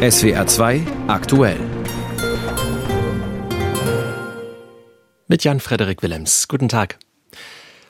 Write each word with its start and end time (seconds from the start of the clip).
SWR 0.00 0.46
2 0.46 0.86
aktuell. 1.08 1.58
Mit 5.28 5.44
Jan-Frederik 5.44 6.02
Willems. 6.02 6.48
Guten 6.48 6.70
Tag. 6.70 6.98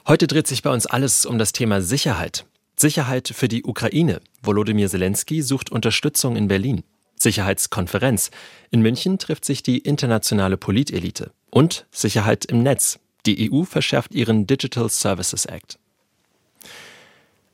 Heute 0.08 0.26
dreht 0.26 0.48
sich 0.48 0.64
bei 0.64 0.72
uns 0.72 0.86
alles 0.86 1.24
um 1.24 1.38
das 1.38 1.52
Thema 1.52 1.80
Sicherheit. 1.80 2.46
Sicherheit 2.74 3.28
für 3.28 3.46
die 3.46 3.62
Ukraine. 3.62 4.20
Volodymyr 4.42 4.88
Zelensky 4.88 5.40
sucht 5.40 5.70
Unterstützung 5.70 6.34
in 6.34 6.48
Berlin. 6.48 6.82
Sicherheitskonferenz. 7.14 8.32
In 8.72 8.82
München 8.82 9.20
trifft 9.20 9.44
sich 9.44 9.62
die 9.62 9.78
internationale 9.78 10.56
Politelite. 10.56 11.30
Und 11.48 11.86
Sicherheit 11.92 12.44
im 12.44 12.64
Netz. 12.64 12.98
Die 13.24 13.52
EU 13.52 13.62
verschärft 13.62 14.16
ihren 14.16 14.48
Digital 14.48 14.88
Services 14.88 15.44
Act. 15.44 15.79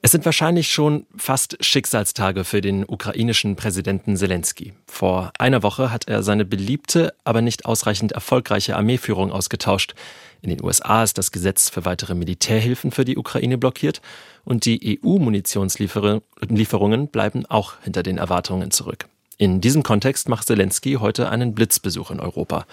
Es 0.02 0.12
sind 0.12 0.24
wahrscheinlich 0.24 0.70
schon 0.70 1.04
fast 1.16 1.56
Schicksalstage 1.64 2.44
für 2.44 2.60
den 2.60 2.84
ukrainischen 2.86 3.56
Präsidenten 3.56 4.16
Zelensky. 4.16 4.72
Vor 4.86 5.32
einer 5.38 5.64
Woche 5.64 5.90
hat 5.90 6.06
er 6.06 6.22
seine 6.22 6.44
beliebte, 6.44 7.12
aber 7.24 7.40
nicht 7.40 7.64
ausreichend 7.64 8.12
erfolgreiche 8.12 8.76
Armeeführung 8.76 9.32
ausgetauscht. 9.32 9.94
In 10.42 10.50
den 10.50 10.62
USA 10.62 11.02
ist 11.02 11.18
das 11.18 11.32
Gesetz 11.32 11.70
für 11.70 11.84
weitere 11.84 12.14
Militärhilfen 12.14 12.92
für 12.92 13.04
die 13.04 13.16
Ukraine 13.16 13.58
blockiert 13.58 14.00
und 14.44 14.64
die 14.64 15.00
EU-Munitionslieferungen 15.02 17.08
bleiben 17.08 17.44
auch 17.46 17.72
hinter 17.82 18.04
den 18.04 18.18
Erwartungen 18.18 18.70
zurück. 18.70 19.06
In 19.38 19.60
diesem 19.60 19.82
Kontext 19.82 20.30
macht 20.30 20.46
Zelensky 20.46 20.94
heute 20.94 21.28
einen 21.28 21.54
Blitzbesuch 21.54 22.10
in 22.10 22.20
Europa. 22.20 22.64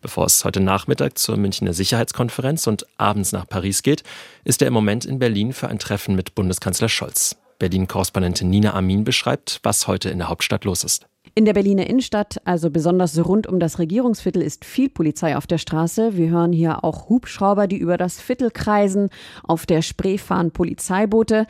Bevor 0.00 0.26
es 0.26 0.44
heute 0.44 0.60
Nachmittag 0.60 1.18
zur 1.18 1.36
Münchner 1.36 1.72
Sicherheitskonferenz 1.72 2.68
und 2.68 2.86
abends 2.96 3.32
nach 3.32 3.48
Paris 3.48 3.82
geht, 3.82 4.04
ist 4.44 4.62
er 4.62 4.68
im 4.68 4.74
Moment 4.74 5.04
in 5.04 5.18
Berlin 5.18 5.52
für 5.52 5.66
ein 5.66 5.80
Treffen 5.80 6.14
mit 6.14 6.36
Bundeskanzler 6.36 6.88
Scholz. 6.88 7.36
Berlin-Korrespondentin 7.58 8.48
Nina 8.48 8.72
Amin 8.74 9.02
beschreibt, 9.02 9.58
was 9.64 9.88
heute 9.88 10.10
in 10.10 10.18
der 10.18 10.28
Hauptstadt 10.28 10.64
los 10.64 10.84
ist. 10.84 11.06
In 11.34 11.44
der 11.44 11.54
Berliner 11.54 11.88
Innenstadt, 11.88 12.40
also 12.44 12.70
besonders 12.70 13.18
rund 13.24 13.48
um 13.48 13.58
das 13.58 13.80
Regierungsviertel, 13.80 14.42
ist 14.42 14.64
viel 14.64 14.90
Polizei 14.90 15.36
auf 15.36 15.48
der 15.48 15.58
Straße. 15.58 16.16
Wir 16.16 16.28
hören 16.28 16.52
hier 16.52 16.84
auch 16.84 17.08
Hubschrauber, 17.08 17.66
die 17.66 17.78
über 17.78 17.96
das 17.96 18.20
Viertel 18.20 18.52
kreisen. 18.52 19.10
Auf 19.42 19.66
der 19.66 19.82
Spree 19.82 20.18
fahren 20.18 20.52
Polizeiboote. 20.52 21.48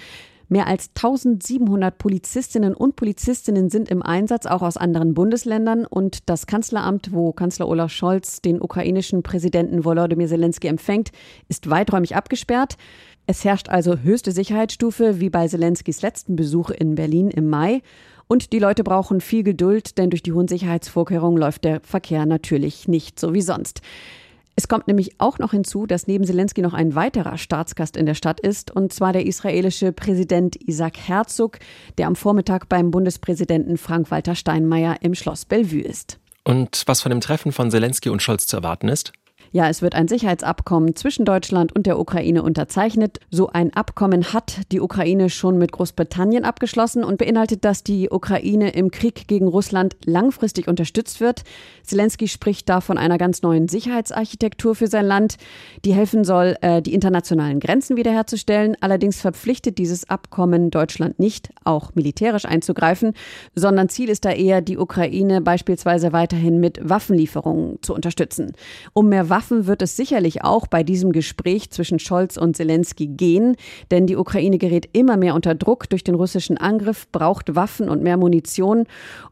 Mehr 0.53 0.67
als 0.67 0.91
1700 0.97 1.97
Polizistinnen 1.97 2.75
und 2.75 2.95
Polizistinnen 2.95 3.71
sind 3.71 3.89
im 3.89 4.03
Einsatz, 4.03 4.45
auch 4.45 4.61
aus 4.61 4.77
anderen 4.77 5.15
Bundesländern. 5.15 5.87
Und 5.87 6.29
das 6.29 6.47
Kanzleramt, 6.47 7.11
wo 7.11 7.33
Kanzler 7.33 7.67
Olaf 7.69 7.91
Scholz 7.91 8.43
den 8.43 8.61
ukrainischen 8.61 9.23
Präsidenten 9.23 9.87
Volodymyr 9.87 10.29
Zelensky 10.29 10.69
empfängt, 10.69 11.11
ist 11.49 11.71
weiträumig 11.71 12.17
abgesperrt. 12.17 12.77
Es 13.27 13.47
herrscht 13.47 13.71
also 13.71 14.01
höchste 14.01 14.31
Sicherheitsstufe, 14.33 15.21
wie 15.21 15.31
bei 15.31 15.49
Zelenskys 15.49 16.03
letzten 16.03 16.37
Besuch 16.37 16.69
in 16.69 16.97
Berlin 16.97 17.31
im 17.31 17.49
Mai. 17.49 17.81
Und 18.29 18.53
die 18.53 18.59
Leute 18.59 18.85
brauchen 18.85 19.23
viel 19.23 19.45
Geduld, 19.45 19.97
denn 19.97 20.11
durch 20.11 20.23
die 20.23 20.35
hohen 20.35 20.49
Sicherheitsvorkehrungen 20.49 21.41
läuft 21.41 21.65
der 21.65 21.81
Verkehr 21.81 22.27
natürlich 22.27 22.89
nicht 22.89 23.19
so 23.19 23.33
wie 23.33 23.41
sonst. 23.41 23.81
Es 24.55 24.69
kommt 24.69 24.87
nämlich 24.87 25.19
auch 25.19 25.39
noch 25.39 25.53
hinzu, 25.53 25.87
dass 25.87 26.07
neben 26.07 26.25
Zelensky 26.25 26.61
noch 26.61 26.75
ein 26.75 26.95
weiterer 26.95 27.39
Staatsgast 27.39 27.97
in 27.97 28.05
der 28.05 28.15
Stadt 28.15 28.39
ist, 28.41 28.71
und 28.71 28.93
zwar 28.93 29.13
der 29.13 29.27
israelische 29.27 29.93
Präsident 29.93 30.57
Isaac 30.69 30.99
Herzog, 30.99 31.59
der 31.97 32.07
am 32.07 32.17
Vormittag 32.17 32.69
beim 32.69 32.91
Bundespräsidenten 32.91 33.79
Frank-Walter 33.79 34.35
Steinmeier 34.35 34.97
im 35.01 35.15
Schloss 35.15 35.47
Bellevue 35.47 35.83
ist. 35.83 36.19
Und 36.45 36.83
was 36.87 37.01
von 37.01 37.11
dem 37.11 37.21
Treffen 37.21 37.53
von 37.53 37.71
Zelensky 37.71 38.11
und 38.11 38.21
Scholz 38.21 38.47
zu 38.47 38.57
erwarten 38.57 38.89
ist? 38.89 39.13
Ja, 39.55 39.69
es 39.69 39.83
wird 39.83 39.95
ein 39.95 40.09
Sicherheitsabkommen 40.09 40.97
zwischen 40.97 41.27
Deutschland 41.27 41.77
und 41.77 41.85
der 41.85 41.99
Ukraine 41.99 42.43
unterzeichnet. 42.43 43.21
So 43.31 43.49
ein 43.49 43.75
Abkommen 43.75 44.33
hat 44.33 44.61
die 44.73 44.81
Ukraine 44.81 45.29
schon 45.29 45.59
mit 45.59 45.73
Großbritannien 45.73 46.47
abgeschlossen 46.47 47.05
und 47.05 47.19
beinhaltet, 47.19 47.63
dass 47.67 47.85
die 47.85 48.09
Ukraine 48.09 48.71
im 48.71 48.91
Krieg 48.91 49.29
gegen 49.29 49.47
Russland 49.47 49.95
langfristig 50.07 50.69
unterstützt 50.69 51.21
wird. 51.21 51.43
Zelensky 51.83 52.29
spricht 52.29 52.67
da 52.71 52.81
von 52.81 52.97
einer 52.97 53.19
ganz 53.19 53.43
neuen 53.43 53.69
Sicherheitsarchitektur 53.69 54.75
für 54.75 54.87
sein 54.87 55.05
Land, 55.05 55.37
die 55.85 55.93
helfen 55.93 56.25
soll, 56.25 56.57
äh, 56.63 56.81
die 56.81 56.95
internationalen 56.95 57.61
Grenzen 57.61 57.99
wiederherzustellen. 57.99 58.75
Allerdings 58.81 59.21
verpflichtet 59.21 59.77
dieses 59.77 60.09
Abkommen 60.09 60.71
Deutschland 60.71 61.19
nicht, 61.19 61.51
auch 61.63 61.95
militärisch 61.95 62.47
einzugreifen, 62.47 63.13
sondern 63.55 63.91
Ziel 63.91 64.09
ist 64.09 64.25
da 64.25 64.31
eher, 64.31 64.63
die 64.63 64.79
Ukraine 64.79 65.43
beispielsweise 65.43 66.15
weiterhin 66.15 66.59
mit 66.59 66.81
Waffenlieferungen 66.83 67.83
zu 67.83 67.93
unterstützen. 67.93 68.53
Um 68.95 69.11
mehr 69.11 69.29
Waffen 69.29 69.42
Waffen 69.43 69.67
wird 69.67 69.83
es 69.83 69.97
sicherlich 69.97 70.45
auch 70.45 70.69
bei 70.69 70.85
diesem 70.85 71.11
Gespräch 71.11 71.73
zwischen 71.73 71.99
Scholz 71.99 72.37
und 72.37 72.57
Zelensky 72.57 73.09
gehen, 73.09 73.57
denn 73.91 74.07
die 74.07 74.15
Ukraine 74.15 74.57
gerät 74.57 74.89
immer 74.93 75.17
mehr 75.17 75.35
unter 75.35 75.57
Druck 75.57 75.91
durch 75.91 76.05
den 76.05 76.15
russischen 76.15 76.59
Angriff, 76.59 77.11
braucht 77.11 77.57
Waffen 77.57 77.89
und 77.89 78.05
mehr 78.05 78.17
Munition. 78.17 78.85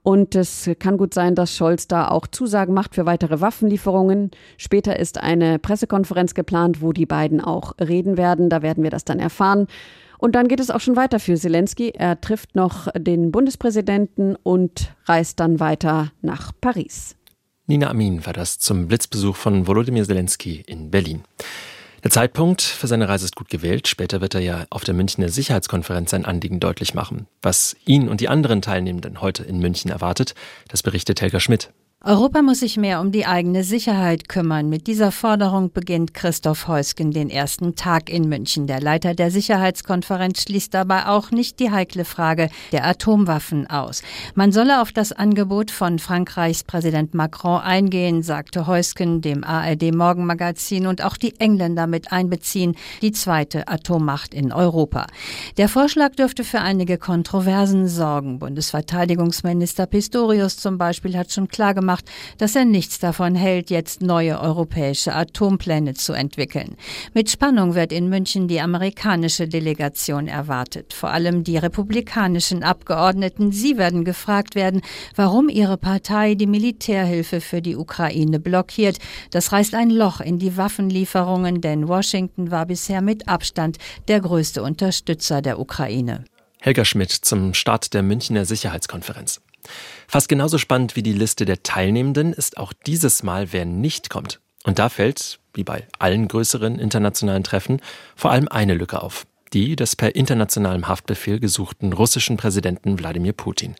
Und 0.03 0.34
es 0.34 0.69
kann 0.81 0.97
gut 0.97 1.15
sein, 1.15 1.37
dass 1.37 1.54
Scholz 1.56 1.87
da 1.87 2.09
auch 2.09 2.26
Zusagen 2.26 2.75
macht 2.75 2.97
für 2.97 3.06
weitere 3.06 3.41
Waffenlieferungen. 3.41 4.32
Später 4.59 4.98
ist 4.98 5.22
eine 5.22 5.60
Pressekonferenz 5.60 6.34
geplant, 6.34 6.82
wo 6.82 6.92
die 6.92 7.06
beiden 7.06 7.41
auch 7.41 7.75
reden 7.78 8.16
werden. 8.16 8.50
Da 8.50 8.62
werden 8.62 8.82
wir 8.82 8.91
das 8.91 9.04
dann 9.04 9.21
erfahren. 9.21 9.69
Und 10.19 10.34
dann 10.34 10.48
geht 10.48 10.59
es 10.59 10.72
auch 10.72 10.81
schon 10.81 10.97
weiter 10.97 11.21
für 11.21 11.37
Zelensky. 11.37 11.91
Er 11.91 12.21
trifft 12.21 12.56
noch 12.56 12.88
den 12.98 13.31
Bundespräsidenten 13.31 14.34
und 14.42 14.92
reist 15.04 15.38
dann 15.38 15.60
weiter 15.60 16.10
nach 16.21 16.50
Paris. 16.60 17.15
Nina 17.71 17.89
Amin 17.89 18.27
war 18.27 18.33
das 18.33 18.59
zum 18.59 18.89
Blitzbesuch 18.89 19.37
von 19.37 19.69
Volodymyr 19.69 20.03
Zelensky 20.03 20.61
in 20.67 20.91
Berlin. 20.91 21.23
Der 22.03 22.11
Zeitpunkt 22.11 22.63
für 22.63 22.89
seine 22.89 23.09
Reise 23.09 23.27
ist 23.27 23.37
gut 23.37 23.49
gewählt. 23.49 23.87
Später 23.87 24.21
wird 24.21 24.35
er 24.35 24.41
ja 24.41 24.67
auf 24.71 24.83
der 24.83 24.93
Münchner 24.93 25.29
Sicherheitskonferenz 25.29 26.11
sein 26.11 26.25
Anliegen 26.25 26.59
deutlich 26.59 26.95
machen. 26.95 27.29
Was 27.43 27.77
ihn 27.85 28.09
und 28.09 28.21
die 28.21 28.29
anderen 28.29 28.61
Teilnehmenden 28.61 29.21
heute 29.21 29.45
in 29.45 29.61
München 29.61 29.89
erwartet, 29.89 30.35
das 30.67 30.83
berichtet 30.83 31.21
Helga 31.21 31.39
Schmidt. 31.39 31.71
Europa 32.03 32.41
muss 32.41 32.61
sich 32.61 32.78
mehr 32.78 33.03
um 33.03 33.12
die 33.12 33.27
eigene 33.27 33.62
Sicherheit 33.62 34.31
kümmern. 34.31 34.71
Mit 34.71 34.87
dieser 34.87 35.12
Forderung 35.12 35.71
beginnt 35.71 36.15
Christoph 36.15 36.66
Heusgen 36.66 37.11
den 37.11 37.28
ersten 37.28 37.77
Tag 37.77 38.09
in 38.09 38.27
München. 38.27 38.66
Der 38.66 38.81
Leiter 38.81 39.12
der 39.12 39.31
Sicherheitskonferenz 39.31 40.44
schließt 40.44 40.72
dabei 40.72 41.09
auch 41.09 41.31
nicht 41.31 41.60
die 41.60 41.71
heikle 41.71 42.06
Frage 42.06 42.49
der 42.72 42.87
Atomwaffen 42.87 43.69
aus. 43.69 44.03
Man 44.34 44.50
solle 44.50 44.81
auf 44.81 44.93
das 44.93 45.12
Angebot 45.12 45.71
von 45.71 45.99
Frankreichs 45.99 46.65
Präsident 46.65 47.12
Macron 47.12 47.60
eingehen, 47.60 48.22
sagte 48.22 48.66
Heusgen 48.66 49.21
dem 49.21 49.44
ARD 49.44 49.94
Morgenmagazin 49.94 50.87
und 50.87 51.05
auch 51.05 51.19
die 51.19 51.39
Engländer 51.39 51.87
mit 51.87 52.12
einbeziehen, 52.12 52.77
die 53.03 53.12
zweite 53.12 53.69
Atommacht 53.69 54.33
in 54.33 54.55
Europa. 54.55 55.06
Der 55.59 55.69
Vorschlag 55.69 56.16
dürfte 56.16 56.44
für 56.44 56.62
einige 56.62 56.97
Kontroversen 56.97 57.89
sorgen. 57.89 58.39
Bundesverteidigungsminister 58.39 59.84
Pistorius 59.84 60.56
zum 60.56 60.78
Beispiel 60.78 61.15
hat 61.19 61.31
schon 61.31 61.49
klar 61.49 61.75
gemacht, 61.75 61.90
gemacht, 61.91 62.05
dass 62.39 62.56
er 62.56 62.65
nichts 62.65 62.99
davon 62.99 63.34
hält, 63.34 63.71
jetzt 63.71 64.03
neue 64.03 64.41
europäische 64.41 65.15
Atompläne 65.15 65.95
zu 65.95 66.12
entwickeln. 66.12 66.77
Mit 67.15 67.31
Spannung 67.31 67.75
wird 67.75 67.93
in 67.93 68.09
München 68.09 68.49
die 68.49 68.61
amerikanische 68.61 69.49
Delegation 69.49 70.28
erwartet. 70.28 70.93
Vor 70.93 71.11
allem 71.11 71.43
die 71.43 71.56
republikanischen 71.56 72.62
Abgeordneten, 72.62 73.53
sie 73.53 73.77
werden 73.77 74.05
gefragt 74.05 74.55
werden, 74.55 74.83
warum 75.17 75.49
ihre 75.49 75.77
Partei 75.77 76.34
die 76.34 76.47
Militärhilfe 76.47 77.41
für 77.41 77.61
die 77.61 77.77
Ukraine 77.77 78.39
blockiert. 78.39 78.99
Das 79.31 79.53
reißt 79.53 79.75
ein 79.75 79.91
Loch 79.91 80.21
in 80.21 80.39
die 80.39 80.57
Waffenlieferungen, 80.57 81.61
denn 81.61 81.89
Washington 81.89 82.51
war 82.51 82.67
bisher 82.67 83.03
mit 83.03 83.28
Abstand 83.28 83.78
der 84.09 84.21
größte 84.21 84.62
Unterstützer 84.62 85.43
der 85.43 85.59
Ukraine. 85.59 86.25
Helga 86.61 86.84
Schmidt 86.84 87.11
zum 87.11 87.55
Start 87.55 87.95
der 87.95 88.03
Münchner 88.03 88.45
Sicherheitskonferenz. 88.45 89.41
Fast 90.09 90.28
genauso 90.28 90.59
spannend 90.59 90.97
wie 90.97 91.03
die 91.03 91.12
Liste 91.12 91.44
der 91.44 91.62
Teilnehmenden 91.62 92.32
ist 92.32 92.59
auch 92.59 92.72
dieses 92.72 93.22
Mal, 93.22 93.53
wer 93.53 93.65
nicht 93.65 94.10
kommt. 94.10 94.41
Und 94.65 94.78
da 94.78 94.88
fällt, 94.88 95.41
wie 95.54 95.65
bei 95.65 95.87
allen 95.98 96.28
größeren 96.28 96.78
internationalen 96.78 97.44
Treffen, 97.44 97.81
vor 98.16 98.31
allem 98.31 98.48
eine 98.48 98.75
Lücke 98.75 99.03
auf. 99.03 99.26
Die 99.53 99.75
des 99.75 99.97
per 99.97 100.15
internationalem 100.15 100.87
Haftbefehl 100.87 101.41
gesuchten 101.41 101.93
russischen 101.93 102.37
Präsidenten 102.37 102.98
Wladimir 102.98 103.32
Putin. 103.32 103.75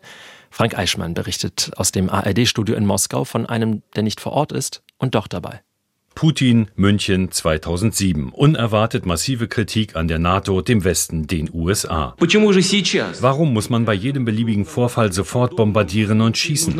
Frank 0.49 0.77
Eichmann 0.77 1.13
berichtet 1.13 1.71
aus 1.77 1.93
dem 1.93 2.09
ARD-Studio 2.09 2.75
in 2.75 2.85
Moskau 2.85 3.23
von 3.23 3.45
einem, 3.45 3.83
der 3.95 4.03
nicht 4.03 4.19
vor 4.19 4.33
Ort 4.33 4.51
ist 4.51 4.83
und 4.97 5.15
doch 5.15 5.27
dabei. 5.27 5.61
Putin, 6.15 6.67
München 6.75 7.31
2007. 7.31 8.29
Unerwartet 8.29 9.05
massive 9.05 9.47
Kritik 9.47 9.95
an 9.95 10.07
der 10.07 10.19
NATO, 10.19 10.61
dem 10.61 10.83
Westen, 10.83 11.25
den 11.25 11.49
USA. 11.51 12.15
Warum 13.21 13.53
muss 13.53 13.69
man 13.69 13.85
bei 13.85 13.93
jedem 13.93 14.25
beliebigen 14.25 14.65
Vorfall 14.65 15.11
sofort 15.13 15.55
bombardieren 15.55 16.21
und 16.21 16.37
schießen? 16.37 16.75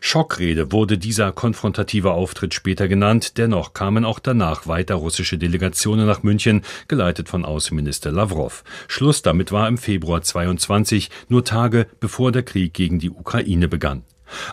Schockrede 0.00 0.70
wurde 0.70 0.98
dieser 0.98 1.32
konfrontative 1.32 2.12
Auftritt 2.12 2.54
später 2.54 2.86
genannt. 2.86 3.38
Dennoch 3.38 3.72
kamen 3.72 4.04
auch 4.04 4.20
danach 4.20 4.66
weiter 4.66 4.94
russische 4.94 5.38
Delegationen 5.38 6.06
nach 6.06 6.22
München, 6.22 6.62
geleitet 6.86 7.28
von 7.28 7.44
Außenminister 7.44 8.12
Lavrov. 8.12 8.62
Schluss 8.86 9.22
damit 9.22 9.50
war 9.50 9.66
im 9.66 9.78
Februar 9.78 10.22
22, 10.22 11.10
nur 11.28 11.44
Tage 11.44 11.86
bevor 11.98 12.30
der 12.30 12.42
Krieg 12.42 12.74
gegen 12.74 12.98
die 12.98 13.10
Ukraine 13.10 13.68
begann. 13.68 14.04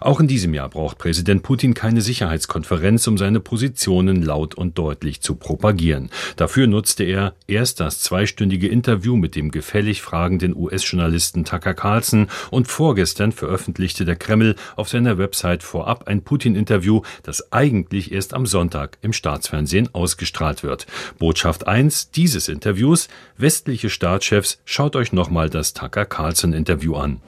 Auch 0.01 0.19
in 0.19 0.27
diesem 0.27 0.53
Jahr 0.53 0.69
braucht 0.69 0.97
Präsident 0.97 1.43
Putin 1.43 1.73
keine 1.73 2.01
Sicherheitskonferenz, 2.01 3.07
um 3.07 3.17
seine 3.17 3.39
Positionen 3.39 4.21
laut 4.21 4.55
und 4.55 4.77
deutlich 4.77 5.21
zu 5.21 5.35
propagieren. 5.35 6.09
Dafür 6.35 6.67
nutzte 6.67 7.03
er 7.03 7.33
erst 7.47 7.79
das 7.79 7.99
zweistündige 7.99 8.67
Interview 8.67 9.15
mit 9.15 9.35
dem 9.35 9.51
gefällig 9.51 10.01
fragenden 10.01 10.55
US-Journalisten 10.55 11.45
Tucker 11.45 11.73
Carlson 11.73 12.27
und 12.51 12.67
vorgestern 12.67 13.31
veröffentlichte 13.31 14.05
der 14.05 14.15
Kreml 14.15 14.55
auf 14.75 14.89
seiner 14.89 15.17
Website 15.17 15.63
vorab 15.63 16.07
ein 16.07 16.23
Putin-Interview, 16.23 17.01
das 17.23 17.51
eigentlich 17.51 18.11
erst 18.11 18.33
am 18.33 18.45
Sonntag 18.45 18.97
im 19.01 19.13
Staatsfernsehen 19.13 19.89
ausgestrahlt 19.93 20.63
wird. 20.63 20.85
Botschaft 21.19 21.67
1 21.67 22.11
dieses 22.11 22.47
Interviews, 22.47 23.07
westliche 23.37 23.89
Staatschefs, 23.89 24.59
schaut 24.65 24.95
euch 24.95 25.13
nochmal 25.13 25.49
das 25.49 25.73
Tucker 25.73 26.05
Carlson-Interview 26.05 26.95
an. 26.95 27.21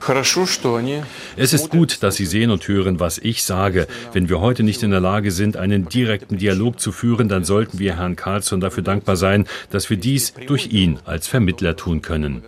Es 1.36 1.52
ist 1.52 1.70
gut, 1.70 2.02
dass 2.02 2.16
Sie 2.16 2.26
sehen 2.36 2.50
und 2.50 2.68
hören, 2.68 3.00
was 3.00 3.16
ich 3.16 3.44
sage. 3.44 3.86
Wenn 4.12 4.28
wir 4.28 4.40
heute 4.40 4.62
nicht 4.62 4.82
in 4.82 4.90
der 4.90 5.00
Lage 5.00 5.30
sind, 5.30 5.56
einen 5.56 5.88
direkten 5.88 6.36
Dialog 6.36 6.78
zu 6.78 6.92
führen, 6.92 7.30
dann 7.30 7.44
sollten 7.44 7.78
wir 7.78 7.96
Herrn 7.96 8.14
Carlson 8.14 8.60
dafür 8.60 8.82
dankbar 8.82 9.16
sein, 9.16 9.46
dass 9.70 9.88
wir 9.88 9.96
dies 9.96 10.34
durch 10.46 10.70
ihn 10.70 10.98
als 11.06 11.28
Vermittler 11.28 11.76
tun 11.76 12.02
können. 12.02 12.42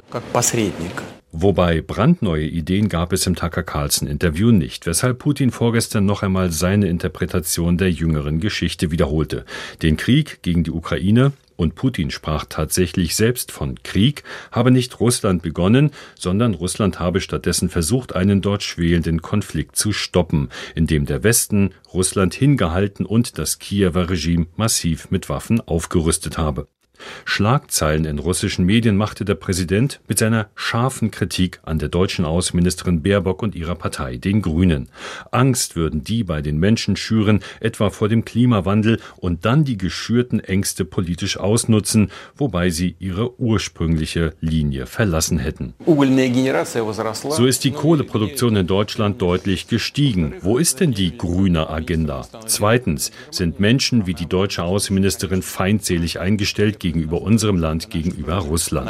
Wobei 1.33 1.81
brandneue 1.81 2.47
Ideen 2.47 2.91
gab 2.91 3.15
es 3.15 3.27
im 3.27 3.35
Tucker 3.35 3.63
Carlson-Interview 3.63 4.51
nicht, 4.51 4.85
weshalb 4.85 5.21
Putin 5.21 5.51
vorgestern 5.51 6.05
noch 6.05 6.23
einmal 6.23 6.51
seine 6.51 6.89
Interpretation 6.89 7.79
der 7.79 7.91
jüngeren 7.91 8.41
Geschichte 8.41 8.91
wiederholte. 8.91 9.47
Den 9.81 9.97
Krieg 9.97 10.41
gegen 10.43 10.65
die 10.65 10.71
Ukraine 10.71 11.33
und 11.59 11.75
Putin 11.75 12.11
sprach 12.11 12.47
tatsächlich 12.49 13.17
selbst 13.17 13.51
von 13.51 13.83
Krieg, 13.83 14.23
habe 14.53 14.71
nicht 14.71 15.01
Russland 15.01 15.43
begonnen, 15.43 15.91
sondern 16.15 16.55
Russland 16.55 17.01
habe 17.01 17.21
stattdessen 17.21 17.69
versucht, 17.69 18.15
einen 18.15 18.41
dort 18.41 18.63
schwelenden 18.63 19.21
Konflikt 19.21 19.75
zu 19.77 19.93
stoppen, 19.93 20.51
indem 20.77 21.05
der 21.05 21.25
Westen 21.25 21.75
Russland 21.93 22.33
hingehalten 22.33 23.05
und 23.05 23.39
das 23.39 23.59
Kiewer 23.59 24.09
Regime 24.09 24.47
massiv 24.57 25.11
mit 25.11 25.29
Waffen 25.29 25.61
aufgerüstet 25.61 26.39
habe. 26.39 26.69
Schlagzeilen 27.25 28.05
in 28.05 28.19
russischen 28.19 28.65
Medien 28.65 28.97
machte 28.97 29.25
der 29.25 29.35
Präsident 29.35 30.01
mit 30.09 30.19
seiner 30.19 30.49
scharfen 30.55 31.11
Kritik 31.11 31.61
an 31.63 31.79
der 31.79 31.89
deutschen 31.89 32.25
Außenministerin 32.25 33.03
Baerbock 33.03 33.43
und 33.43 33.55
ihrer 33.55 33.75
Partei, 33.75 34.17
den 34.17 34.43
Grünen. 34.43 34.89
Angst 35.31 35.77
würden 35.77 36.05
die 36.05 36.25
bei 36.25 36.43
den 36.43 36.59
Menschen 36.59 36.97
schüren, 36.97 37.41
etwa 37.61 37.91
vor 37.91 38.09
dem 38.09 38.25
Klimawandel, 38.25 39.01
und 39.17 39.45
dann 39.45 39.65
die 39.65 39.79
geschürten 39.79 40.41
Ängste 40.41 40.85
politisch 40.85 41.37
ausnutzen, 41.37 42.11
wobei 42.37 42.71
sie 42.71 42.97
ihre 42.99 43.39
ursprüngliche 43.41 44.35
Linie 44.41 44.87
verlassen 44.87 45.39
hätten. 45.39 45.75
So 47.31 47.47
ist 47.47 47.65
die 47.65 47.71
Kohleproduktion 47.71 48.57
in 48.57 48.67
Deutschland 48.67 49.23
deutlich 49.23 49.69
gestiegen. 49.69 50.35
Wo 50.41 50.59
ist 50.59 50.81
denn 50.81 50.93
die 50.93 51.17
grüne 51.17 51.69
Agenda? 51.71 52.27
Zweitens 52.47 53.11
sind 53.31 53.61
Menschen 53.61 54.07
wie 54.07 54.15
die 54.15 54.27
deutsche 54.27 54.63
Außenministerin 54.63 55.43
feindselig 55.43 56.21
eingestellt 56.21 56.81
gegenüber 56.89 57.21
unserem 57.21 57.59
Land, 57.59 57.91
gegenüber 57.91 58.37
Russland. 58.37 58.87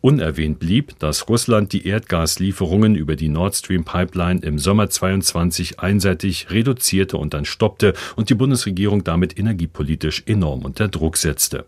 Unerwähnt 0.00 0.58
blieb, 0.58 0.98
dass 1.00 1.28
Russland 1.28 1.74
die 1.74 1.86
Erdgaslieferungen 1.86 2.94
über 2.94 3.14
die 3.14 3.28
Nord 3.28 3.54
Stream 3.54 3.84
Pipeline 3.84 4.40
im 4.40 4.58
Sommer 4.58 4.88
22 4.88 5.80
einseitig 5.80 6.50
reduzierte 6.50 7.18
und 7.18 7.34
dann 7.34 7.44
stoppte 7.44 7.92
und 8.16 8.30
die 8.30 8.34
Bundesregierung 8.34 9.04
damit 9.04 9.38
energiepolitisch 9.38 10.22
enorm 10.24 10.62
unter 10.62 10.88
Druck 10.88 11.18
setzte. 11.18 11.66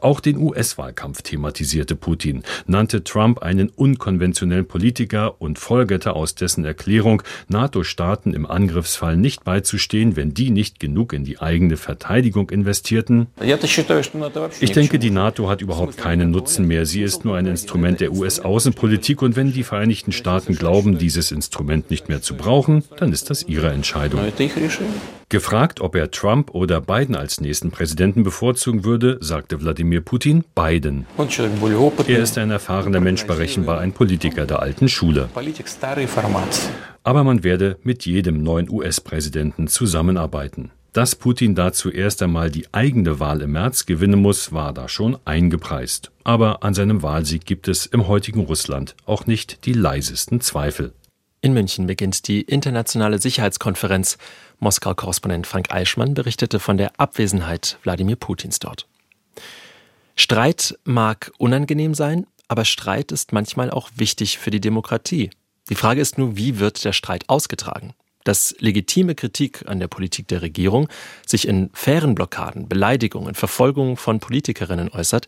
Auch 0.00 0.20
den 0.20 0.38
US-Wahlkampf 0.38 1.22
thematisierte 1.22 1.96
Putin, 1.96 2.42
nannte 2.66 3.04
Trump 3.04 3.40
einen 3.42 3.68
unkonventionellen 3.68 4.66
Politiker 4.66 5.40
und 5.40 5.58
folgerte 5.58 6.14
aus 6.14 6.34
dessen 6.34 6.64
Erklärung, 6.64 7.22
NATO-Staaten 7.48 8.34
im 8.34 8.46
Angriffsfall 8.46 9.16
nicht 9.16 9.44
beizustehen, 9.44 10.16
wenn 10.16 10.34
die 10.34 10.50
nicht 10.50 10.80
genug 10.80 11.12
in 11.12 11.24
die 11.24 11.40
eigene 11.40 11.76
Verteidigung 11.76 12.50
investierten. 12.50 13.28
Ich 14.60 14.72
denke, 14.72 14.98
die 14.98 15.10
NATO 15.10 15.48
hat 15.48 15.60
überhaupt 15.60 15.96
keinen 15.96 16.30
Nutzen 16.30 16.66
mehr. 16.66 16.86
Sie 16.86 17.02
ist 17.02 17.24
nur 17.24 17.36
ein 17.36 17.46
Instrument 17.46 18.00
der 18.00 18.12
US-Außenpolitik 18.12 19.22
und 19.22 19.36
wenn 19.36 19.52
die 19.52 19.62
Vereinigten 19.62 20.12
Staaten 20.12 20.54
glauben, 20.56 20.98
dieses 20.98 21.32
Instrument 21.32 21.90
nicht 21.90 22.08
mehr 22.08 22.22
zu 22.22 22.34
brauchen, 22.34 22.84
dann 22.96 23.12
ist 23.12 23.30
das 23.30 23.42
ihre 23.42 23.70
Entscheidung. 23.70 24.20
Gefragt, 25.32 25.80
ob 25.80 25.94
er 25.94 26.10
Trump 26.10 26.50
oder 26.50 26.82
Biden 26.82 27.14
als 27.14 27.40
nächsten 27.40 27.70
Präsidenten 27.70 28.22
bevorzugen 28.22 28.84
würde, 28.84 29.16
sagte 29.22 29.62
Wladimir 29.62 30.02
Putin 30.02 30.44
Biden. 30.54 31.06
Er 32.06 32.18
ist 32.18 32.36
ein 32.36 32.50
erfahrener 32.50 33.00
Mensch, 33.00 33.26
berechenbar 33.26 33.80
ein 33.80 33.92
Politiker 33.92 34.44
der 34.44 34.60
alten 34.60 34.90
Schule. 34.90 35.30
Aber 37.02 37.24
man 37.24 37.44
werde 37.44 37.78
mit 37.82 38.04
jedem 38.04 38.42
neuen 38.42 38.68
US-Präsidenten 38.68 39.68
zusammenarbeiten. 39.68 40.70
Dass 40.92 41.14
Putin 41.14 41.54
dazu 41.54 41.90
erst 41.90 42.22
einmal 42.22 42.50
die 42.50 42.66
eigene 42.72 43.18
Wahl 43.18 43.40
im 43.40 43.52
März 43.52 43.86
gewinnen 43.86 44.20
muss, 44.20 44.52
war 44.52 44.74
da 44.74 44.86
schon 44.86 45.16
eingepreist. 45.24 46.12
Aber 46.24 46.62
an 46.62 46.74
seinem 46.74 47.02
Wahlsieg 47.02 47.46
gibt 47.46 47.68
es 47.68 47.86
im 47.86 48.06
heutigen 48.06 48.40
Russland 48.40 48.94
auch 49.06 49.24
nicht 49.24 49.64
die 49.64 49.72
leisesten 49.72 50.42
Zweifel. 50.42 50.92
In 51.44 51.54
München 51.54 51.88
beginnt 51.88 52.28
die 52.28 52.42
internationale 52.42 53.18
Sicherheitskonferenz. 53.18 54.16
Moskau-Korrespondent 54.60 55.44
Frank 55.44 55.74
Eichmann 55.74 56.14
berichtete 56.14 56.60
von 56.60 56.76
der 56.76 57.00
Abwesenheit 57.00 57.78
Wladimir 57.82 58.14
Putins 58.14 58.60
dort. 58.60 58.86
Streit 60.14 60.78
mag 60.84 61.32
unangenehm 61.38 61.94
sein, 61.94 62.28
aber 62.46 62.64
Streit 62.64 63.10
ist 63.10 63.32
manchmal 63.32 63.72
auch 63.72 63.90
wichtig 63.96 64.38
für 64.38 64.52
die 64.52 64.60
Demokratie. 64.60 65.30
Die 65.68 65.74
Frage 65.74 66.00
ist 66.00 66.16
nur, 66.16 66.36
wie 66.36 66.60
wird 66.60 66.84
der 66.84 66.92
Streit 66.92 67.28
ausgetragen? 67.28 67.92
Dass 68.22 68.54
legitime 68.60 69.16
Kritik 69.16 69.66
an 69.66 69.80
der 69.80 69.88
Politik 69.88 70.28
der 70.28 70.42
Regierung 70.42 70.88
sich 71.26 71.48
in 71.48 71.70
fairen 71.72 72.14
Blockaden, 72.14 72.68
Beleidigungen, 72.68 73.34
Verfolgungen 73.34 73.96
von 73.96 74.20
Politikerinnen 74.20 74.90
äußert, 74.90 75.26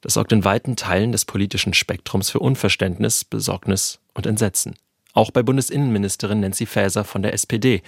das 0.00 0.14
sorgt 0.14 0.30
in 0.30 0.44
weiten 0.44 0.76
Teilen 0.76 1.10
des 1.10 1.24
politischen 1.24 1.74
Spektrums 1.74 2.30
für 2.30 2.38
Unverständnis, 2.38 3.24
Besorgnis 3.24 3.98
und 4.14 4.26
Entsetzen. 4.26 4.76
Auch 5.16 5.30
bei 5.30 5.42
Bundesinnenministerin 5.42 6.40
Nancy 6.40 6.66
Faeser 6.66 7.02
von 7.02 7.22
der 7.22 7.32
SPD. 7.32 7.82